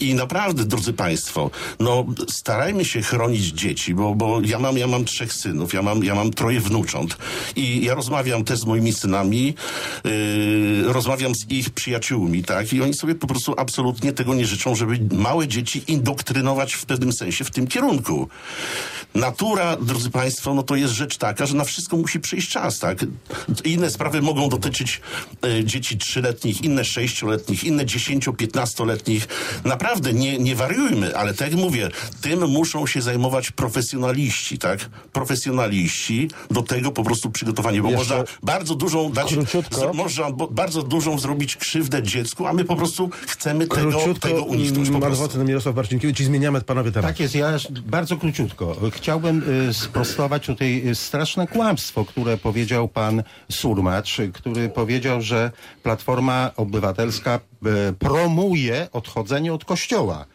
[0.00, 5.04] I naprawdę, drodzy Państwo, no starajmy się chronić dzieci, bo, bo ja mam, ja mam
[5.04, 7.16] trzech synów, ja mam, ja mam troje wnucząt
[7.56, 9.54] i ja rozmawiam też z moimi synami,
[10.04, 12.72] yy, rozmawiam z ich przyjaciółmi, tak?
[12.72, 17.12] I oni sobie po prostu absolutnie tego nie życzą, żeby małe dzieci indoktrynować w pewnym
[17.12, 18.28] sensie w tym kierunku.
[19.14, 22.98] Natura, drodzy Państwo, no to jest rzecz taka, że na wszystko musi przyjść czas, tak?
[23.64, 25.00] Inne sprawy mogą dotyczyć
[25.44, 29.28] e, dzieci trzyletnich, inne sześcioletnich, inne dziesięcio, piętnastoletnich.
[29.64, 31.88] Naprawdę nie, nie wariujmy, ale tak jak mówię,
[32.20, 34.78] tym muszą się zajmować profesjonaliści, tak?
[35.12, 40.48] Profesjonaliści do tego po prostu przygotowanie, bo Jeszcze można bardzo dużą dać, z, można bo,
[40.48, 44.96] bardzo dużą zrobić krzywdę dziecku, a my po prostu chcemy tego, Króciutko, tego uniknąć po
[44.96, 47.10] mm, adwokat Mirosław Marcinkiewicz i zmieniamy panowie temat.
[47.10, 47.56] Tak jest, ja
[47.86, 48.76] bardzo króciutko.
[48.92, 55.50] Chciałbym y, sprostować tutaj y, straszne kłamstwo, które powiedział pan Surmacz, y, który powiedział, że
[55.82, 56.11] Platforma
[56.56, 57.40] Obywatelska
[57.90, 60.26] y, promuje odchodzenie od kościoła.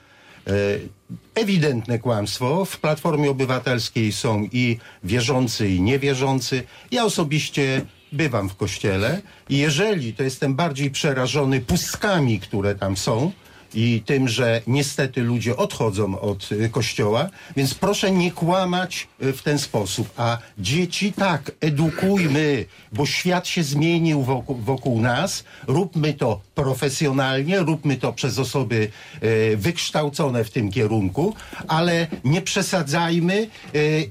[0.48, 0.90] Y,
[1.36, 2.66] Ewidentne kłamstwo.
[2.66, 6.64] W Platformie Obywatelskiej są i wierzący, i niewierzący.
[6.92, 13.32] Ja osobiście bywam w kościele i jeżeli, to jestem bardziej przerażony pustkami, które tam są,
[13.74, 19.42] i tym, że niestety ludzie odchodzą od y, kościoła, więc proszę nie kłamać y, w
[19.42, 20.10] ten sposób.
[20.18, 25.44] A dzieci tak, edukujmy, bo świat się zmienił wokół, wokół nas.
[25.68, 28.90] Róbmy to profesjonalnie, róbmy to przez osoby
[29.24, 31.36] y, wykształcone w tym kierunku,
[31.68, 33.48] ale nie przesadzajmy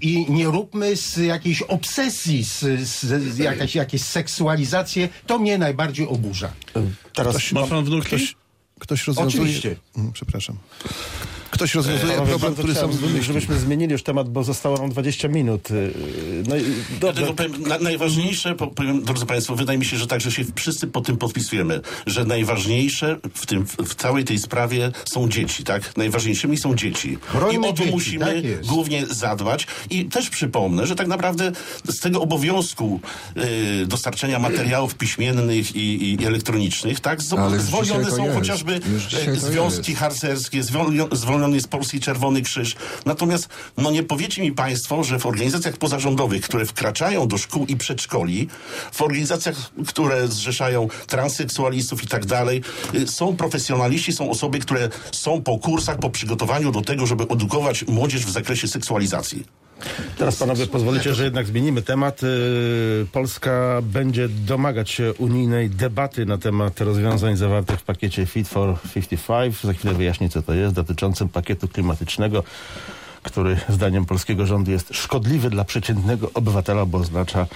[0.01, 5.09] i nie róbmy z jakiejś obsesji, z, z, z jakaś, jakieś seksualizację.
[5.27, 6.53] To mnie najbardziej oburza.
[7.12, 8.07] Teraz Ma pan wnuki?
[8.07, 8.37] Ktoś,
[8.80, 9.42] ktoś rozwiązuje...
[9.42, 9.76] Oczywiście.
[9.96, 10.56] Mm, Przepraszam.
[11.57, 12.90] Ktoś rozwiązuje problem, który sam
[13.21, 15.71] żebyśmy zmienili już temat, bo zostało nam 20 minut.
[15.71, 15.92] Y,
[16.49, 16.81] No i dobrze.
[17.01, 20.87] Dlatego powiem, na, najważniejsze, po- powiem, drodzy Państwo, wydaje mi się, że także się wszyscy
[20.87, 25.97] pod tym podpisujemy, że najważniejsze w, tym, w całej tej sprawie są dzieci, tak?
[25.97, 27.19] Najważniejszymi są dzieci.
[27.21, 29.66] Chrońmy I o to dzieci, musimy tak głównie zadbać.
[29.90, 31.53] I też przypomnę, że tak naprawdę
[31.88, 33.01] z tego obowiązku
[33.83, 37.23] y, dostarczenia materiałów piśmiennych i, i elektronicznych, tak?
[37.23, 38.37] Zwolnione są jest.
[38.38, 38.81] chociażby
[39.40, 40.01] to związki jest.
[40.01, 42.76] harcerskie, zwolnio- zwolniony jest Polski Czerwony Krzyż.
[43.04, 47.76] Natomiast no nie powiecie mi Państwo, że w organizacjach pozarządowych, które wkraczają do szkół i
[47.76, 48.48] przedszkoli,
[48.92, 49.56] w organizacjach,
[49.87, 52.62] które zrzeszają transseksualistów i tak dalej,
[52.94, 57.85] y, są profesjonaliści, są osoby, które są po kursach, po przygotowaniu do tego, żeby edukować
[57.87, 59.65] młodzież w zakresie seksualizacji.
[60.18, 62.22] Teraz panowie pozwolicie, że jednak zmienimy temat.
[62.22, 68.78] Yy, Polska będzie domagać się unijnej debaty na temat rozwiązań zawartych w pakiecie Fit for
[68.94, 69.60] 55.
[69.60, 72.42] Za chwilę wyjaśnię, co to jest, dotyczącym pakietu klimatycznego,
[73.22, 77.46] który zdaniem polskiego rządu jest szkodliwy dla przeciętnego obywatela, bo oznacza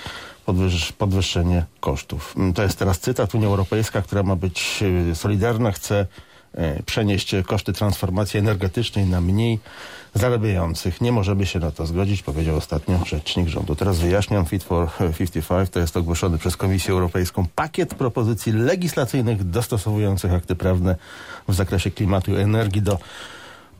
[0.46, 2.34] podwyż, podwyższenie kosztów.
[2.36, 3.34] Mm, To jest teraz cytat.
[3.34, 6.06] Unia Europejska, która ma być yy, solidarna, chce
[6.54, 9.58] e, przenieść koszty transformacji energetycznej na mniej
[10.14, 11.00] zarabiających.
[11.00, 13.74] Nie możemy się na to zgodzić, powiedział ostatnio rzecznik rządu.
[13.74, 20.32] Teraz wyjaśniam, Fit for 55 to jest ogłoszony przez Komisję Europejską pakiet propozycji legislacyjnych dostosowujących
[20.32, 20.96] akty prawne
[21.48, 22.98] w zakresie klimatu i energii do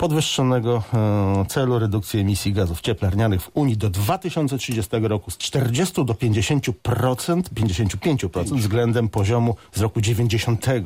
[0.01, 6.15] podwyższonego e, celu redukcji emisji gazów cieplarnianych w Unii do 2030 roku z 40 do
[6.15, 10.69] 50%, 55% względem poziomu z roku 90.
[10.69, 10.83] E,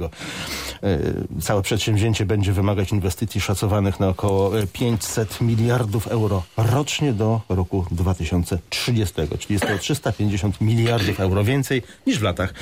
[1.40, 7.86] Całe przedsięwzięcie będzie wymagać inwestycji szacowanych na około e, 500 miliardów euro rocznie do roku
[7.90, 12.54] 2030, czyli jest to 350 miliardów euro więcej niż w latach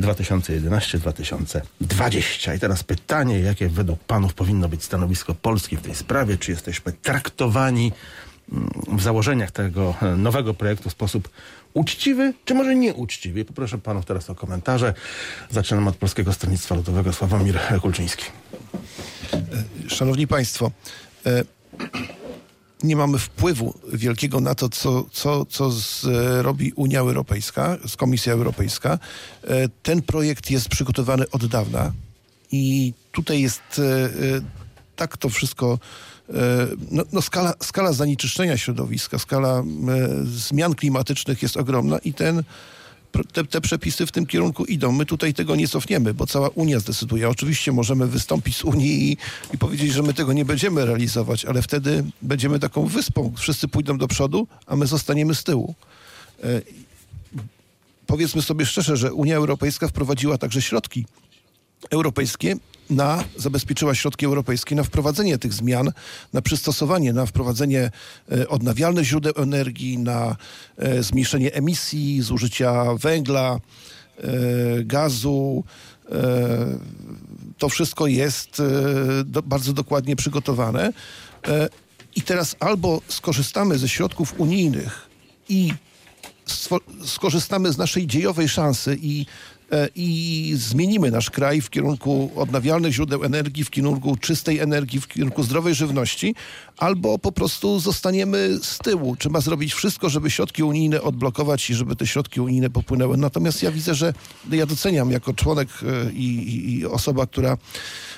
[0.00, 1.60] 2011-2020.
[2.56, 6.38] I teraz pytanie, jakie według panów powinno być stanowisko Polski w tej sprawie?
[6.38, 7.92] Czy jesteśmy traktowani
[8.52, 11.28] mm, w założeniach tego e, nowego projektu w sposób
[11.74, 13.44] uczciwy, czy może nieuczciwy?
[13.44, 14.94] Poproszę panów teraz o komentarze.
[15.50, 17.12] Zaczynam od Polskiego Stronnictwa Ludowego.
[17.12, 18.24] Sławomir Kulczyński.
[19.88, 20.70] Szanowni Państwo,
[21.26, 21.44] e,
[22.82, 28.32] nie mamy wpływu wielkiego na to, co, co, co z, e, robi Unia Europejska, Komisja
[28.32, 28.98] Europejska.
[29.44, 31.92] E, Ten projekt jest przygotowany od dawna
[32.52, 34.61] i tutaj jest e, e,
[35.02, 35.78] tak to wszystko.
[36.28, 36.34] e,
[36.90, 39.64] No, no skala, skala zanieczyszczenia środowiska, skala e,
[40.24, 42.42] zmian klimatycznych jest ogromna i ten
[43.32, 44.92] te, te przepisy w tym kierunku idą.
[44.92, 47.28] My tutaj tego nie cofniemy, bo cała Unia zdecyduje.
[47.28, 49.16] Oczywiście możemy wystąpić z Unii i,
[49.54, 53.32] i powiedzieć, że my tego nie będziemy realizować, ale wtedy będziemy taką wyspą.
[53.36, 55.74] Wszyscy pójdą do przodu, a my zostaniemy z tyłu.
[56.44, 56.62] E,
[58.06, 61.06] Powiedzmy sobie szczerze, że Unia Europejska wprowadziła także środki
[61.90, 62.56] europejskie
[62.92, 65.92] na, zabezpieczyła środki europejskie na wprowadzenie tych zmian,
[66.32, 67.90] na przystosowanie, na wprowadzenie
[68.32, 70.36] e, odnawialnych źródeł energii, na
[70.76, 73.58] e, zmniejszenie emisji, zużycia węgla,
[74.18, 74.30] e,
[74.84, 75.64] gazu.
[77.58, 78.62] To wszystko jest
[79.24, 80.92] bardzo dokładnie przygotowane.
[82.16, 85.08] I teraz albo skorzystamy ze środków unijnych
[85.48, 85.72] i
[87.04, 89.26] skorzystamy z naszej dziejowej szansy i,
[89.96, 95.42] i zmienimy nasz kraj w kierunku odnawialnych źródeł energii, w kierunku czystej energii, w kierunku
[95.42, 96.34] zdrowej żywności,
[96.76, 99.16] albo po prostu zostaniemy z tyłu.
[99.16, 103.16] Trzeba zrobić wszystko, żeby środki unijne odblokować i żeby te środki unijne popłynęły.
[103.16, 104.14] Natomiast ja widzę, że
[104.50, 107.56] ja doceniam jako członek e, i, i, i osoba, która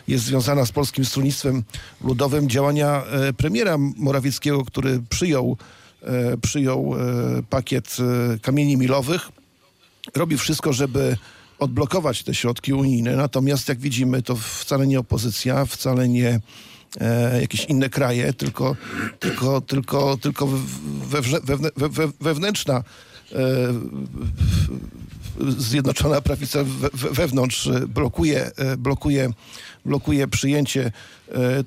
[0.08, 1.62] jest związana z Polskim Stronnictwem
[2.04, 5.56] Ludowym działania e, premiera Morawieckiego, który przyjął
[6.02, 7.96] e, przyjął e, pakiet
[8.34, 9.28] e, kamieni milowych.
[10.14, 11.16] Robi wszystko, żeby
[11.64, 13.16] odblokować te środki unijne.
[13.16, 16.40] Natomiast jak widzimy, to wcale nie opozycja, wcale nie
[17.00, 18.76] e, jakieś inne kraje, tylko,
[19.20, 20.48] tylko, tylko, tylko
[21.08, 21.38] wewnę,
[22.20, 22.84] wewnętrzna
[23.32, 23.38] e,
[25.58, 29.30] Zjednoczona Prawica we, we, wewnątrz blokuje, e, blokuje,
[29.84, 30.92] blokuje przyjęcie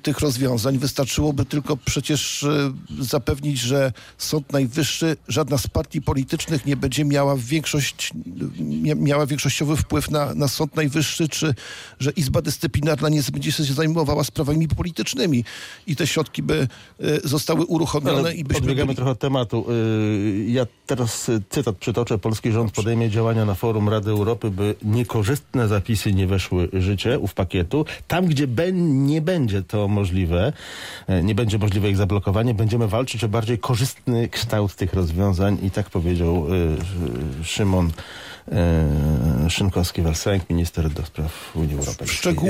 [0.02, 0.78] tych rozwiązań.
[0.78, 7.36] Wystarczyłoby tylko przecież e, zapewnić, że Sąd Najwyższy, żadna z partii politycznych nie będzie miała
[7.36, 8.12] większość,
[8.58, 11.54] mia, miała większościowy wpływ na, na Sąd Najwyższy, czy
[12.00, 15.44] że Izba Dyscyplinarna nie będzie się zajmowała sprawami politycznymi
[15.86, 16.68] i te środki by
[17.00, 18.96] e, zostały uruchomione Ale i byśmy odbiegamy byli...
[18.96, 19.66] trochę od tematu.
[20.46, 22.18] Ja teraz cytat przytoczę.
[22.18, 27.18] Polski rząd podejmie działania na forum Rady Europy, by niekorzystne zapisy nie weszły w życie
[27.18, 27.84] ów pakietu.
[28.08, 30.52] Tam, gdzie ben, nie będzie to możliwe,
[31.06, 35.70] e, nie będzie możliwe ich zablokowanie, będziemy walczyć o bardziej korzystny kształt tych rozwiązań i
[35.70, 38.52] tak powiedział y, Szymon y,
[39.50, 42.18] Szynkowski-Welsenk, minister do spraw Unii Europejskiej.
[42.18, 42.48] Szczegół-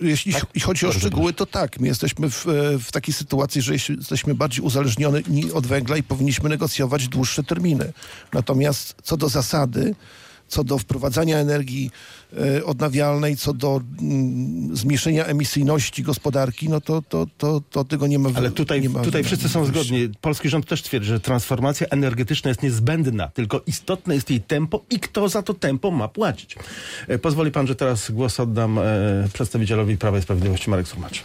[0.00, 1.80] Jeśli chodzi o szczegóły, to tak.
[1.80, 6.02] My jesteśmy w, e, w takiej sytuacji, że jeśli- jesteśmy bardziej uzależnioni od węgla i
[6.02, 7.92] powinniśmy negocjować dłuższe terminy.
[8.32, 9.94] Natomiast co do zasady,
[10.48, 11.90] co do wprowadzania energii
[12.32, 18.18] e, odnawialnej, co do mm, zmniejszenia emisyjności gospodarki, no to, to, to, to tego nie
[18.18, 18.30] ma.
[18.34, 20.08] Ale tutaj, nie ma tutaj wszyscy są zgodni.
[20.20, 25.00] Polski rząd też twierdzi, że transformacja energetyczna jest niezbędna, tylko istotne jest jej tempo i
[25.00, 26.56] kto za to tempo ma płacić.
[27.08, 28.82] E, Pozwoli pan, że teraz głos oddam e,
[29.32, 31.24] przedstawicielowi Prawa i Sprawiedliwości Marek Surmacz.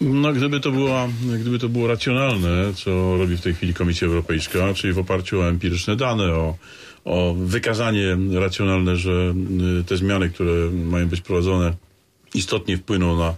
[0.00, 1.08] No, gdyby to, było,
[1.40, 5.48] gdyby to było racjonalne, co robi w tej chwili Komisja Europejska, czyli w oparciu o
[5.48, 6.54] empiryczne dane, o,
[7.04, 9.34] o wykazanie racjonalne, że
[9.80, 11.74] y, te zmiany, które mają być prowadzone,
[12.34, 13.34] istotnie wpłyną na,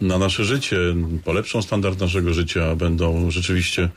[0.00, 0.76] na nasze życie,
[1.24, 3.88] polepszą standard naszego życia, będą rzeczywiście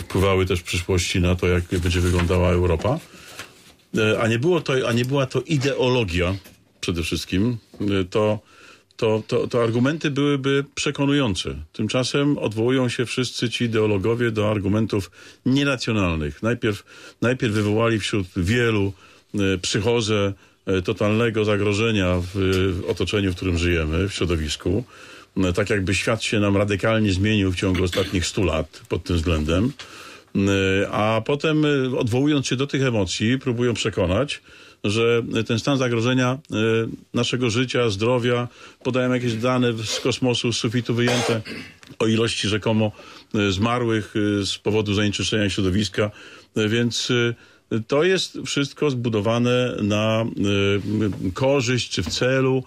[0.00, 2.98] wpływały też w przyszłości na to, jak będzie wyglądała Europa.
[3.98, 6.34] E, a nie, było to, a nie była to ideologia
[6.80, 8.38] przede wszystkim, e, to,
[8.96, 11.54] to, to, to argumenty byłyby przekonujące.
[11.72, 15.10] Tymczasem odwołują się wszyscy ci ideologowie do argumentów
[15.46, 16.42] nieracjonalnych.
[16.42, 16.84] Najpierw,
[17.22, 18.92] najpierw wywołali wśród wielu
[19.34, 20.32] e, psychozę
[20.66, 24.84] e, totalnego zagrożenia w, w otoczeniu, w którym żyjemy, w środowisku.
[25.36, 29.16] E, Tak jakby świat się nam radykalnie zmienił w ciągu ostatnich stu lat pod tym
[29.16, 29.72] względem.
[30.36, 34.40] Y, A potem, y, odwołując się do tych emocji, próbują przekonać,
[34.84, 36.56] że ten stan zagrożenia y,
[37.14, 38.48] naszego życia, zdrowia,
[38.84, 41.42] podają jakieś dane z kosmosu, z sufitu wyjęte
[41.98, 42.92] o ilości rzekomo
[43.34, 46.10] y, zmarłych y, z powodu zanieczyszczenia środowiska,
[46.68, 47.12] więc
[47.86, 50.24] to jest wszystko zbudowane na
[51.28, 52.62] y, korzyść czy w celu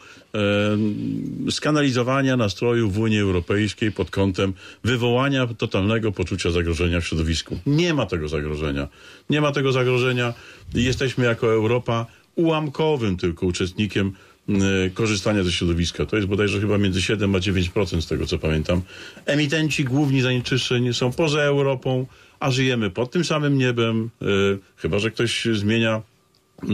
[1.47, 7.59] y, skanalizowania nastrojów w Unii Europejskiej pod kątem wywołania totalnego poczucia zagrożenia w środowisku.
[7.65, 8.87] Nie ma tego zagrożenia.
[9.29, 10.33] Nie ma tego zagrożenia.
[10.73, 14.13] Jesteśmy jako Europa ułamkowym tylko uczestnikiem
[14.49, 16.05] y, korzystania ze środowiska.
[16.05, 18.81] To jest bodajże chyba między 7 a 9% z tego, co pamiętam.
[19.25, 22.05] Emitenci główni zanieczyszczeń są poza Europą,
[22.39, 26.01] a żyjemy pod tym samym niebem, y, chyba że ktoś zmienia
[26.63, 26.67] y,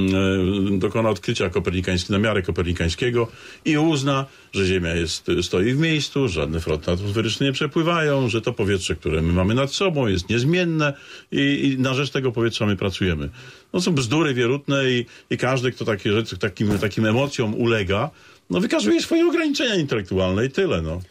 [0.80, 3.28] dokona odkrycia kopernikańskiego, na miarę kopernikańskiego
[3.66, 8.54] i uzna, że Ziemia jest, stoi w miejscu, żadne fronty atmosferyczne nie przepływają, że to
[8.54, 10.94] powietrze, które my mamy nad sobą jest niezmienne
[11.32, 13.30] i, i na rzecz tego powietrza my pracujemy.
[13.74, 18.10] No są bzdury wierutne i, i każdy, kto takie rzeczy, takim, takim emocjom ulega,
[18.50, 21.02] no wykazuje swoje ograniczenia intelektualne i tyle, no.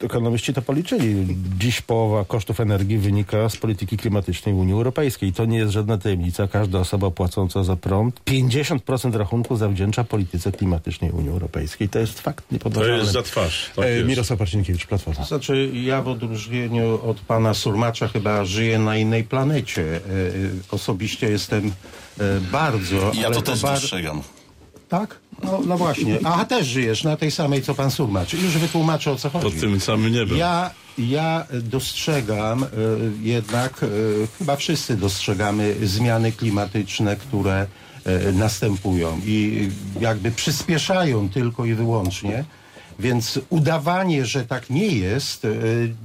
[0.00, 1.36] Ekonomiści to policzyli.
[1.58, 5.32] Dziś połowa kosztów energii wynika z polityki klimatycznej Unii Europejskiej.
[5.32, 6.48] To nie jest żadna tajemnica.
[6.48, 11.88] Każda osoba płacąca za prąd 50% rachunku zawdzięcza polityce klimatycznej Unii Europejskiej.
[11.88, 12.98] To jest fakt To niepodważalny.
[12.98, 13.70] jest za twarz.
[13.76, 14.08] Tak E, jest.
[14.08, 15.24] Mirosław Marcinkiewicz, Platforma.
[15.24, 19.82] Znaczy, ja w odróżnieniu od pana Surmacza chyba żyję na innej planecie.
[19.82, 20.00] E, e,
[20.70, 21.72] Osobiście jestem
[22.20, 22.96] e, bardzo...
[23.14, 24.22] Ja ale to też bar- dostrzegam.
[24.88, 25.18] Tak?
[25.44, 26.18] No, no właśnie.
[26.24, 28.32] Aha, też żyjesz na tej samej, co pan Surmacz.
[28.32, 29.44] Już wytłumaczę, o co chodzi.
[29.44, 30.38] Pod tym samym niebem.
[30.38, 32.66] Ja, ja dostrzegam e,
[33.22, 33.86] jednak, e,
[34.38, 37.66] chyba wszyscy dostrzegamy zmiany klimatyczne, które
[38.04, 39.68] e, następują i
[40.00, 42.44] jakby przyspieszają tylko i wyłącznie.
[42.98, 45.48] Więc udawanie, że tak nie jest, e,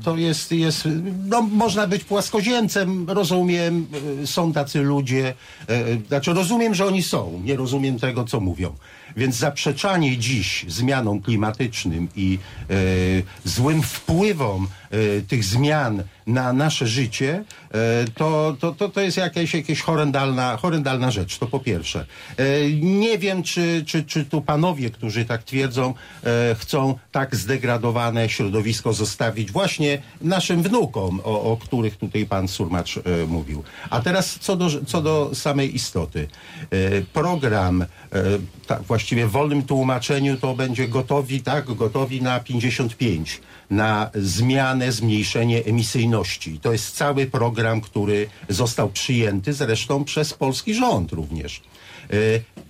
[0.03, 0.87] to jest, jest
[1.25, 3.87] no można być płaskoziemcem, rozumiem,
[4.23, 5.33] e, są tacy ludzie,
[5.69, 8.75] e, znaczy rozumiem, że oni są, nie rozumiem tego, co mówią.
[9.15, 12.39] Więc zaprzeczanie dziś zmianom klimatycznym i
[13.45, 14.67] złym wpływom
[15.27, 21.11] tych zmian na nasze życie, e, to, to, to, to jest jakaś, jakaś horrendalna, horrendalna
[21.11, 22.05] rzecz, to po pierwsze.
[22.37, 28.29] E, nie wiem, czy, czy, czy tu panowie, którzy tak twierdzą, e, chcą tak zdegradowane
[28.29, 33.63] środowisko zostawić właśnie naszym wnukom, o, o których tutaj pan Surmacz e, mówił.
[33.89, 36.27] A teraz co do, co do samej istoty.
[36.69, 37.87] E, program, e,
[38.67, 45.65] tak właściwie w wolnym tłumaczeniu to będzie gotowi, tak, gotowi na 55 na zmianę, zmniejszenie
[45.65, 46.59] emisyjności.
[46.59, 51.61] To jest cały program, który został przyjęty zresztą przez polski rząd również.
[52.13, 52.15] E,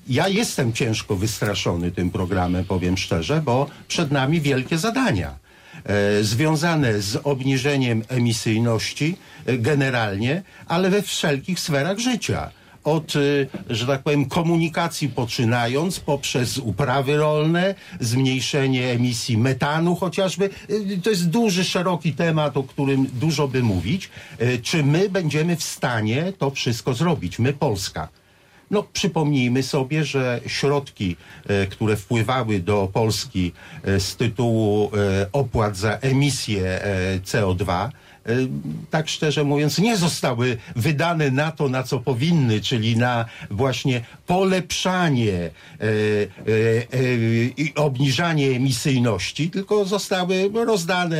[0.07, 5.35] Ja jestem ciężko wystraszony tym programem, powiem szczerze, bo przed nami wielkie zadania
[5.85, 12.51] e, związane z obniżeniem emisyjności e, generalnie, ale we wszelkich sferach życia.
[12.83, 13.13] Od,
[13.69, 20.49] że tak powiem, komunikacji poczynając, poprzez uprawy rolne, zmniejszenie emisji metanu chociażby.
[20.69, 24.09] E, To jest duży, szeroki temat, o którym dużo by mówić.
[24.39, 27.39] E, Czy my będziemy w stanie to wszystko zrobić?
[27.39, 28.07] My, Polska.
[28.71, 31.15] No, przypomnijmy sobie, że środki,
[31.47, 33.51] e, które wpływały do Polski
[33.99, 34.91] z tytułu
[35.33, 37.91] opłat za emisję e, CO2, y,
[38.89, 45.33] tak szczerze mówiąc, nie zostały wydane na to, na co powinny, czyli na właśnie polepszanie
[45.33, 45.85] y,
[46.47, 51.17] y, y, i obniżanie emisyjności, tylko zostały rozdane,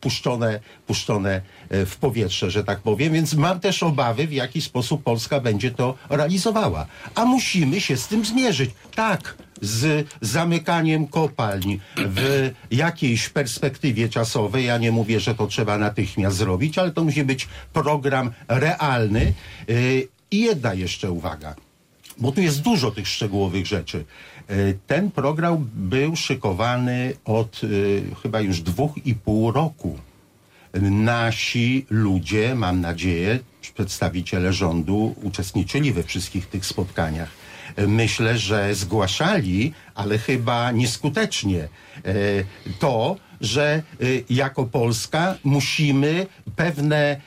[0.00, 1.40] puszczone, puszczone
[1.72, 3.12] y, w powietrze, że tak powiem.
[3.12, 6.86] Więc mam też obawy, w jaki sposób Polska będzie to realizowała.
[7.14, 8.70] A musimy się z tym zmierzyć.
[8.94, 14.64] Tak, z zamykaniem kopalń w jakiejś perspektywie czasowej.
[14.64, 19.32] Ja nie mówię, że to trzeba natychmiast zrobić, ale to musi być program realny.
[19.68, 21.54] Yy, I jedna jeszcze uwaga,
[22.18, 24.04] bo tu jest dużo tych szczegółowych rzeczy.
[24.48, 29.98] Yy, Ten program był szykowany od yy, chyba już dwóch i pół roku
[30.82, 33.38] nasi ludzie, mam nadzieję,
[33.74, 37.45] przedstawiciele rządu uczestniczyli we wszystkich tych spotkaniach.
[37.76, 41.68] Myślę, że zgłaszali, ale chyba nieskutecznie, e,
[42.78, 47.20] to, że e, jako Polska musimy pewne e,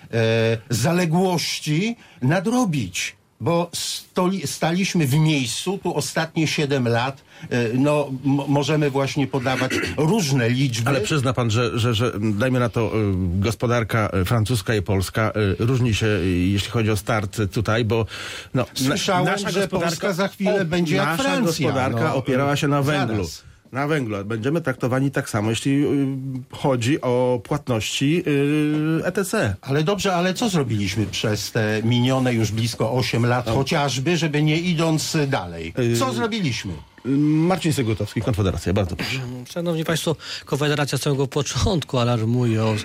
[0.70, 7.21] zaległości nadrobić bo stoli, staliśmy w miejscu tu ostatnie 7 lat.
[7.49, 10.89] e, No, m- możemy właśnie podawać różne liczby.
[10.89, 15.31] Ale przyzna pan, że, że, że dajmy na to, y, gospodarka y, francuska i polska
[15.59, 16.07] różni się,
[16.51, 18.05] jeśli chodzi o start tutaj, bo
[18.53, 22.83] no, Słyszałem, że Polska za chwilę będzie jak nasza Francja, gospodarka no, opierała się na
[22.83, 23.49] zaraz.
[23.72, 24.26] Na węglu.
[24.26, 26.07] Będziemy traktowani tak samo, jeśli y,
[26.51, 29.55] chodzi o płatności y, ETC.
[29.61, 34.57] Ale dobrze, ale co zrobiliśmy przez te minione już blisko 8 lat, chociażby, żeby nie
[34.57, 35.74] idąc dalej?
[35.99, 36.74] Co zrobiliśmy?
[37.06, 37.10] Y,
[37.50, 39.20] Marcin Segutowski, Konfederacja, bardzo proszę.
[39.50, 42.76] Szanowni Państwo, Konfederacja z samego początku alarmuje o,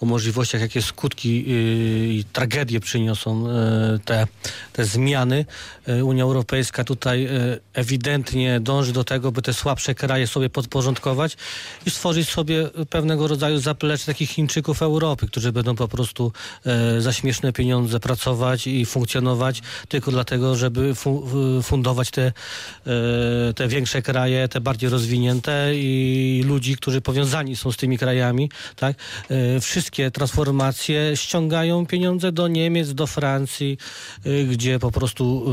[0.00, 4.26] o możliwościach, jakie skutki yy, i tragedie przyniosą yy, te,
[4.72, 5.44] te zmiany.
[5.86, 7.28] Yy, Unia Europejska tutaj
[7.72, 11.36] ewidentnie dąży do tego, by te słabsze kraje sobie podporządkować
[11.86, 16.32] i stworzyć sobie pewnego rodzaju zaplecze takich Chińczyków Europy, którzy będą po prostu
[16.98, 21.28] za śmieszne pieniądze pracować i funkcjonować tylko dlatego, żeby fu,
[21.62, 22.32] fundować te,
[23.54, 28.96] te większe kraje, te bardziej rozwinięte i ludzi, którzy powiązani są z tymi krajami, tak?
[29.30, 33.78] E, Wszystkie transformacje ściągają pieniądze do Niemiec, do Francji,
[34.24, 35.44] e, gdzie po prostu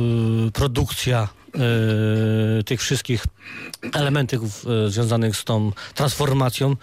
[0.48, 1.41] e, produkcja
[2.66, 3.26] tych wszystkich
[3.94, 6.76] elementów e, związanych z tą transformacją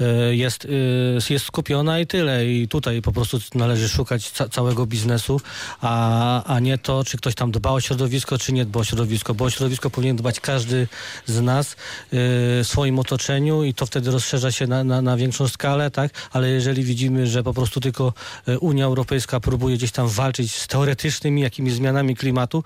[0.00, 2.46] e, jest, e, jest skupiona i tyle.
[2.46, 5.40] I tutaj po prostu należy szukać ca całego biznesu,
[5.80, 9.34] a, a nie to, czy ktoś tam dba o środowisko, czy nie dba o środowisko,
[9.34, 10.88] bo o środowisko powinien dbać każdy
[11.26, 11.76] z nas e,
[12.10, 16.12] w swoim otoczeniu i to wtedy rozszerza się na, na, na większą skalę, tak?
[16.32, 18.12] Ale jeżeli widzimy, że po prostu tylko
[18.48, 22.64] e, Unia Europejska próbuje gdzieś tam walczyć z teoretycznymi jakimiś zmianami klimatu,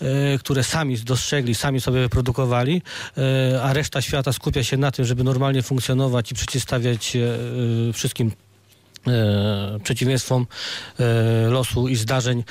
[0.00, 2.82] e, które sami dostrzegli, sami sobie wyprodukowali,
[3.18, 8.32] e, a reszta świata skupia się na tym, żeby normalnie funkcjonować i przeciwstawiać e, wszystkim
[9.82, 10.46] przeciwieństwom
[11.00, 12.44] e, losu i zdarzeń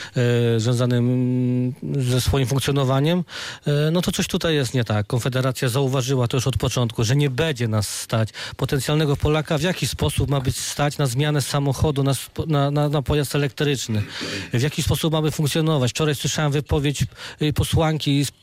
[0.56, 3.24] e, związanym ze swoim funkcjonowaniem,
[3.68, 5.08] e, no to coś tutaj jest nie tak.
[5.08, 8.30] Konfederacja zauważyła to już od początku, że nie będzie nas stać.
[8.58, 12.14] Potencjalnego Polaka w jaki sposób ma być stać na zmianę samochodu, na,
[12.72, 14.04] na, na, pojazd elektryczny?
[14.54, 15.92] W jaki sposób mamy funkcjonować?
[15.92, 17.06] Wczoraj słyszałem wypowiedź
[17.42, 18.34] y, posłanki z, y,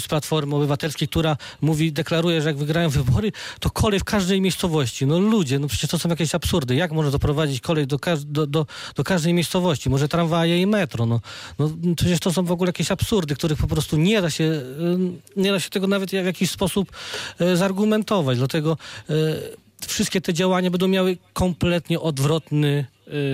[0.00, 5.06] z Platformy Obywatelskiej, która mówi, deklaruje, że jak wygrają wybory, to kolej w każdej miejscowości.
[5.06, 6.74] No ludzie, no przecież to są jakieś absurdy.
[6.74, 9.90] Jak można doprowadzić kolej do, każ- do, do, do każdej miejscowości?
[9.90, 11.06] Może tramwaje i metro.
[11.06, 11.20] No,
[11.58, 14.62] no przecież to są w ogóle jakieś absurdy, których po prostu nie da się, y,
[15.36, 16.92] nie da się tego nawet w jakiś sposób
[17.40, 18.38] y, zargumentować.
[18.38, 18.76] Dlatego
[19.10, 19.14] y,
[19.86, 22.86] wszystkie te działania będą miały kompletnie odwrotny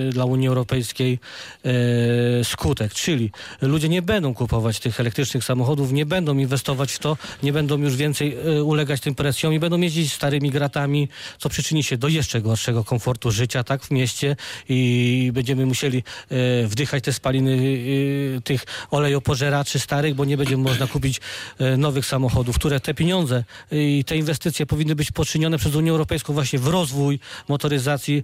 [0.09, 1.19] dla Unii Europejskiej
[1.65, 7.17] y, skutek, czyli ludzie nie będą kupować tych elektrycznych samochodów, nie będą inwestować w to,
[7.43, 11.83] nie będą już więcej y, ulegać tym presjom i będą jeździć starymi gratami, co przyczyni
[11.83, 14.35] się do jeszcze gorszego komfortu życia tak w mieście.
[14.69, 20.87] I będziemy musieli y, wdychać te spaliny y, tych olejopożeraczy starych, bo nie będzie można
[20.87, 21.21] kupić
[21.61, 26.33] y, nowych samochodów, które te pieniądze i te inwestycje powinny być poczynione przez Unię Europejską
[26.33, 28.23] właśnie w rozwój motoryzacji,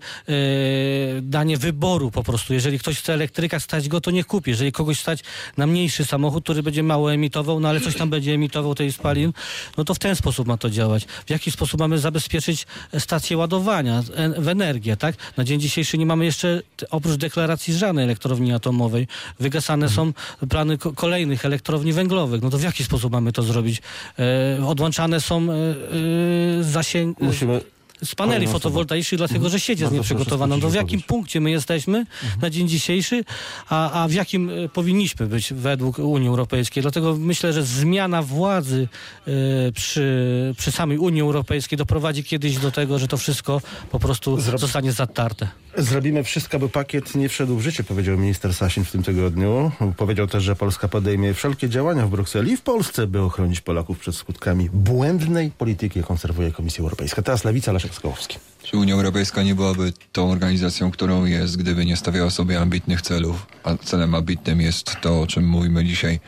[1.37, 2.53] danie wyboru po prostu.
[2.53, 4.51] Jeżeli ktoś chce elektryka, stać go, to nie kupi.
[4.51, 5.19] Jeżeli kogoś stać
[5.57, 9.33] na mniejszy samochód, który będzie mało emitował, no ale coś tam będzie emitował tej spalin,
[9.77, 11.05] no to w ten sposób ma to działać.
[11.25, 12.67] W jaki sposób mamy zabezpieczyć
[12.99, 14.03] stacje ładowania
[14.37, 15.15] w energię, tak?
[15.37, 19.07] Na dzień dzisiejszy nie mamy jeszcze, oprócz deklaracji żadnej elektrowni atomowej.
[19.39, 20.13] Wygasane są
[20.49, 22.41] plany ko- kolejnych elektrowni węglowych.
[22.41, 23.81] No to w jaki sposób mamy to zrobić?
[24.19, 27.21] E, odłączane są e, e, zasięg...
[27.21, 30.55] Musimy z paneli fotowoltaicznych, dlatego że sieć jest nieprzygotowana.
[30.55, 32.05] No to w jakim punkcie my jesteśmy
[32.41, 33.23] na dzień dzisiejszy,
[33.69, 36.81] a, a w jakim e, powinniśmy być według Unii Europejskiej.
[36.81, 38.87] Dlatego myślę, że zmiana władzy
[39.27, 39.31] e,
[39.71, 44.91] przy, przy samej Unii Europejskiej doprowadzi kiedyś do tego, że to wszystko po prostu zostanie
[44.91, 45.47] zatarte.
[45.77, 49.71] Zrobimy wszystko, by pakiet nie wszedł w życie, powiedział minister Sasin w tym tygodniu.
[49.97, 53.99] Powiedział też, że Polska podejmie wszelkie działania w Brukseli i w Polsce, by ochronić Polaków
[53.99, 57.21] przed skutkami błędnej polityki, jaką serwuje Komisja Europejska.
[57.21, 58.37] Teraz Lewica, Leszek Skołowski.
[58.63, 63.45] Czy Unia Europejska nie byłaby tą organizacją, którą jest, gdyby nie stawiała sobie ambitnych celów?
[63.63, 66.19] A celem ambitnym jest to, o czym mówimy dzisiaj,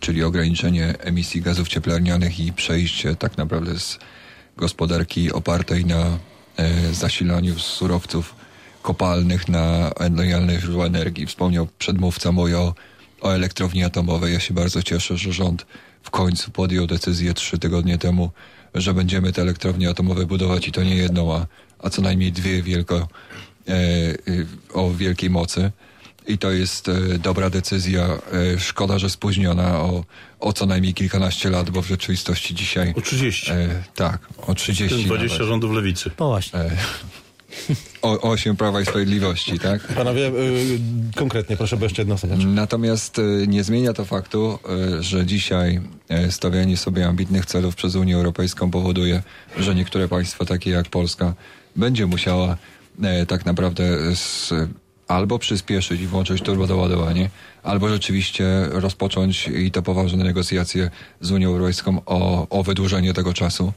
[0.00, 3.98] czyli ograniczenie emisji gazów cieplarnianych i przejście tak naprawdę z
[4.56, 6.18] gospodarki opartej na
[6.56, 8.45] e, zasilaniu surowców
[8.86, 11.26] kopalnych na odnawialne źródła energii.
[11.26, 12.74] Wspomniał przedmówca mój o,
[13.20, 14.32] o elektrowni atomowej.
[14.32, 15.66] Ja się bardzo cieszę, że rząd
[16.02, 18.30] w końcu podjął decyzję trzy tygodnie temu,
[18.74, 21.46] że będziemy te elektrownie atomowe budować i to nie jedną, a,
[21.78, 22.96] a co najmniej dwie wielko,
[23.68, 24.16] e, e,
[24.72, 25.72] o wielkiej mocy.
[26.26, 28.04] I to jest e, dobra decyzja.
[28.54, 30.04] E, szkoda, że spóźniona o,
[30.40, 32.94] o co najmniej kilkanaście lat, bo w rzeczywistości dzisiaj.
[32.96, 33.50] O 30.
[33.50, 35.04] E, tak, o 30.
[35.04, 35.48] 20 nawet.
[35.48, 36.10] rządów lewicy.
[36.18, 36.60] No właśnie.
[38.02, 39.86] O, osiem Prawa i Sprawiedliwości, tak?
[39.86, 40.78] Panowie, y,
[41.16, 42.36] konkretnie, proszę, bo jeszcze jedna osoba.
[42.36, 44.58] Natomiast e, nie zmienia to faktu,
[44.98, 49.22] e, że dzisiaj e, stawianie sobie ambitnych celów przez Unię Europejską powoduje,
[49.58, 51.34] że niektóre państwa, takie jak Polska,
[51.76, 52.56] będzie musiała
[53.02, 54.52] e, tak naprawdę z,
[55.08, 57.30] albo przyspieszyć i włączyć turbodoładowanie,
[57.62, 60.90] albo rzeczywiście rozpocząć i to poważne negocjacje
[61.20, 63.72] z Unią Europejską o, o wydłużenie tego czasu.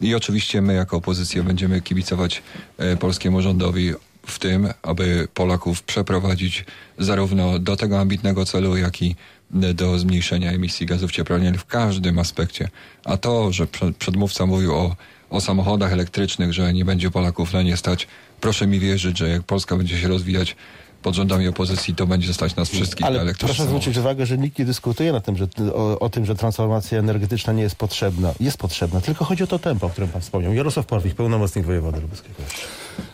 [0.00, 2.42] I oczywiście my jako opozycja będziemy kibicować
[2.78, 3.92] e, polskiemu rządowi
[4.26, 6.64] w tym, aby Polaków przeprowadzić
[6.98, 9.16] zarówno do tego ambitnego celu, jak i
[9.62, 12.68] e, do zmniejszenia emisji gazów cieplarnianych w każdym aspekcie.
[13.04, 14.96] A to, że prze- przedmówca mówił o,
[15.30, 18.06] o samochodach elektrycznych, że nie będzie Polaków na nie stać,
[18.40, 20.56] proszę mi wierzyć, że jak Polska będzie się rozwijać
[21.02, 23.80] pod rządami opozycji, to będzie stać nas wszystkich na Ale elektryczne proszę samochody.
[23.82, 27.52] zwrócić uwagę, że nikt nie dyskutuje na tym, że, o, o tym, że transformacja energetyczna
[27.52, 28.32] nie jest potrzebna.
[28.40, 30.54] Jest potrzebna, tylko chodzi o to tempo, o którym pan wspomniał.
[30.54, 32.34] Jarosław Porwich, pełnomocnik wojewody lubuskiego.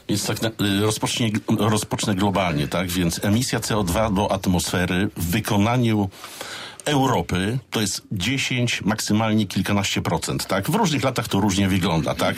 [0.08, 2.88] Więc tak na, rozpocznie, rozpocznę globalnie, tak?
[2.88, 6.08] Więc emisja CO2 do atmosfery w wykonaniu
[6.86, 10.70] Europy to jest 10, maksymalnie kilkanaście procent, tak?
[10.70, 12.36] W różnych latach to różnie wygląda, tak?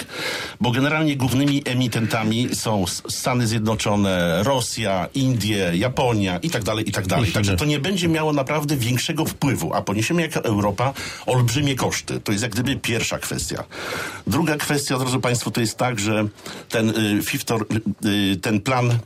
[0.60, 7.06] Bo generalnie głównymi emitentami są Stany Zjednoczone, Rosja, Indie, Japonia i tak dalej, i tak
[7.06, 7.32] dalej.
[7.32, 10.92] Także to nie będzie miało naprawdę większego wpływu, a poniesiemy jako Europa
[11.26, 12.20] olbrzymie koszty.
[12.20, 13.64] To jest jak gdyby pierwsza kwestia.
[14.26, 16.28] Druga kwestia, drodzy Państwo, to jest tak, że
[16.68, 17.66] ten y, FIFTOR,
[18.04, 18.98] y, ten plan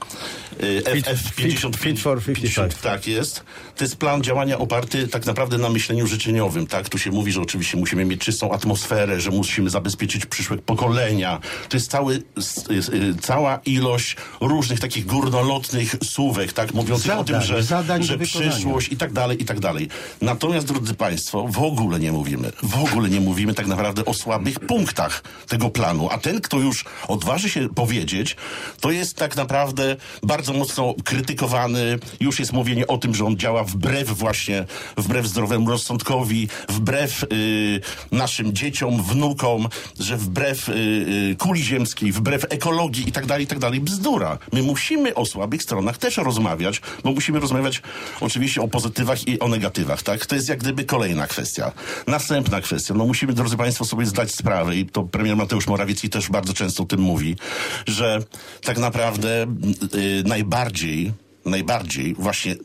[0.62, 2.74] y, FF55, Fit for 55.
[2.82, 3.44] tak jest.
[3.76, 6.88] To jest plan działania oparty tak naprawdę na myśleniu życzeniowym, tak?
[6.88, 11.40] Tu się mówi, że oczywiście musimy mieć czystą atmosferę, że musimy zabezpieczyć przyszłe pokolenia.
[11.68, 16.74] To jest cały, y, cała ilość różnych takich górnolotnych słówek, tak?
[16.74, 19.88] Mówiących o tym, Zadań, że, zadań że przyszłość i tak dalej, i tak dalej.
[20.20, 24.60] Natomiast, drodzy Państwo, w ogóle nie mówimy, w ogóle nie mówimy tak naprawdę o słabych
[24.60, 26.08] punktach tego planu.
[26.10, 28.36] A ten, kto już odważy się powiedzieć,
[28.80, 31.98] to jest tak naprawdę bardzo mocno krytykowany.
[32.20, 34.64] Już jest mówienie o tym, że on działa wbrew właśnie,
[34.96, 37.80] wbrew zdrowemu rozsądkowi, wbrew y,
[38.12, 39.68] naszym dzieciom, wnukom,
[40.00, 43.80] że wbrew y, y, kuli ziemskiej, wbrew ekologii i tak dalej, i tak dalej.
[43.80, 44.38] Bzdura.
[44.52, 47.82] My musimy o słabych stronach też rozmawiać, bo musimy rozmawiać
[48.20, 50.26] oczywiście o pozytywach i o negatywach, tak?
[50.26, 51.72] To jest jak gdyby kolejna kwestia.
[52.06, 52.94] Następna kwestia.
[52.94, 56.82] No musimy, drodzy Państwo, sobie zdać sprawę i to premier Mateusz Morawiecki też bardzo często
[56.82, 57.36] o tym mówi,
[57.86, 58.18] że
[58.62, 59.46] tak naprawdę
[59.94, 61.12] y, najbardziej,
[61.44, 62.56] najbardziej właśnie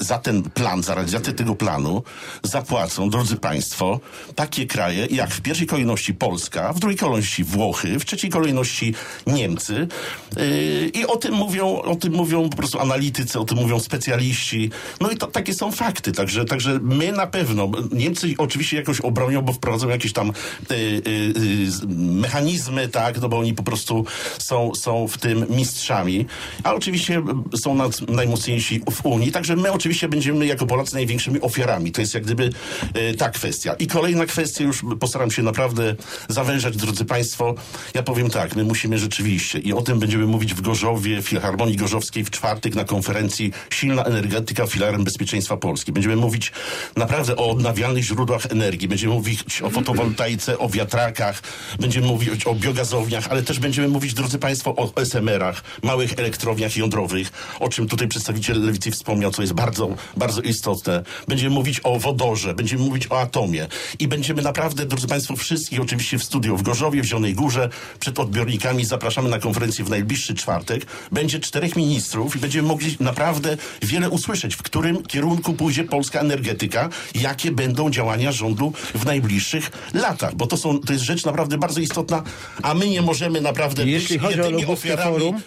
[0.00, 2.02] za ten plan, za realizację tego planu
[2.42, 4.00] zapłacą, drodzy Państwo,
[4.34, 8.94] takie kraje jak w pierwszej kolejności Polska, w drugiej kolejności Włochy, w trzeciej kolejności
[9.26, 9.88] Niemcy.
[10.36, 14.70] Yy, I o tym mówią, o tym mówią po prostu analitycy, o tym mówią specjaliści.
[15.00, 16.12] No i to takie są fakty.
[16.12, 20.32] Także, także my na pewno, Niemcy oczywiście jakoś obronią, bo wprowadzą jakieś tam
[21.66, 24.04] z- mechanizmy, tak, no bo oni po prostu
[24.38, 26.26] są, są w tym mistrzami.
[26.64, 27.22] A oczywiście
[27.62, 29.32] są nad, najmocniejsi w Unii.
[29.32, 31.92] Także my oczywiście będziemy jako Polacy największymi ofiarami.
[31.92, 32.50] To jest jak gdyby
[32.94, 33.74] e, ta kwestia.
[33.74, 35.94] I kolejna kwestia, już postaram się naprawdę
[36.28, 37.54] zawężać, drodzy Państwo.
[37.94, 41.76] Ja powiem tak, my musimy rzeczywiście, i o tym będziemy mówić w Gorzowie, w Filharmonii
[41.76, 45.92] Gorzowskiej w czwartek na konferencji Silna energetyka filarem bezpieczeństwa Polski.
[45.92, 46.52] Będziemy mówić
[46.96, 48.88] naprawdę o odnawialnych źródłach energii.
[48.88, 51.42] Będziemy mówić o fotowoltaice, o wiatrakach,
[51.80, 57.32] będziemy mówić o biogazowniach, ale też będziemy mówić, drodzy Państwo, o SMR-ach, małych elektrowniach jądrowych,
[57.60, 61.02] o czym tutaj przedstawiciel Lewicy wspomniał, co jest jest bardzo, bardzo istotne.
[61.28, 63.66] Będziemy mówić o wodorze, będziemy mówić o atomie
[63.98, 67.68] i będziemy naprawdę, drodzy Państwo, wszystkich oczywiście w studio w Gorzowie, w Zielonej Górze,
[68.00, 70.86] przed odbiornikami zapraszamy na konferencję w najbliższy czwartek.
[71.12, 76.88] Będzie czterech ministrów i będziemy mogli naprawdę wiele usłyszeć, w którym kierunku pójdzie polska energetyka,
[77.14, 81.80] jakie będą działania rządu w najbliższych latach, bo to, są, to jest rzecz naprawdę bardzo
[81.80, 82.22] istotna,
[82.62, 85.42] a my nie możemy naprawdę Jeśli być chodzi o jedymi Lubuskie ofiarami, Forum,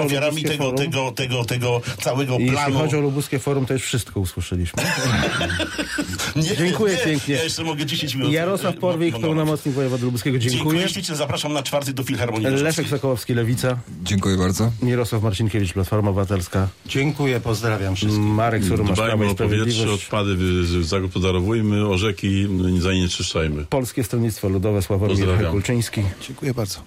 [0.00, 2.78] o ofiarami tego, Forum, tego, tego, tego całego planu.
[3.26, 4.82] Lubuskie Forum, to już wszystko usłyszeliśmy.
[6.36, 7.34] Nie, Dziękuję nie, pięknie.
[7.34, 8.32] Ja jeszcze mogę 10 minut.
[8.32, 9.22] Jarosław Porwik, monolog.
[9.36, 10.88] pełnomocnik wojewody lubuskiego, Dziękuję dziękuję.
[10.88, 12.88] ślicznie, zapraszam na czwarty do Filharmonii Leszek.
[12.88, 13.78] Sokołowski, Lewica.
[14.02, 14.72] Dziękuję bardzo.
[14.82, 16.68] Mirosław Marcinkiewicz, Platforma Obywatelska.
[16.86, 18.22] Dziękuję, pozdrawiam wszystkich.
[18.22, 20.04] Marek Surmasz, Prawo i powietrze, Sprawiedliwość.
[20.04, 20.36] odpady
[20.84, 22.46] zagospodarowujmy, o rzeki
[22.78, 23.64] zanieczyszczajmy.
[23.64, 25.28] Polskie Stronnictwo Ludowe, Sławomir.
[25.50, 26.78] Kulczyński Dziękuję bardzo.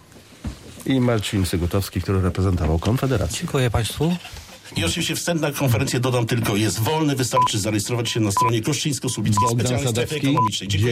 [0.86, 3.38] i Marcin Sygutowski, który reprezentował Konfederację.
[3.40, 4.16] Dziękuję Państwu.
[4.78, 9.48] I oczywiście wstęp na konferencję dodam tylko, jest wolny, wystarczy zarejestrować się na stronie Koszczyńsko-Słubickiej
[9.50, 10.16] Bogdan Specjalnej Strefy.
[10.16, 10.68] Ekonomicznej.
[10.68, 10.88] Dziękuję.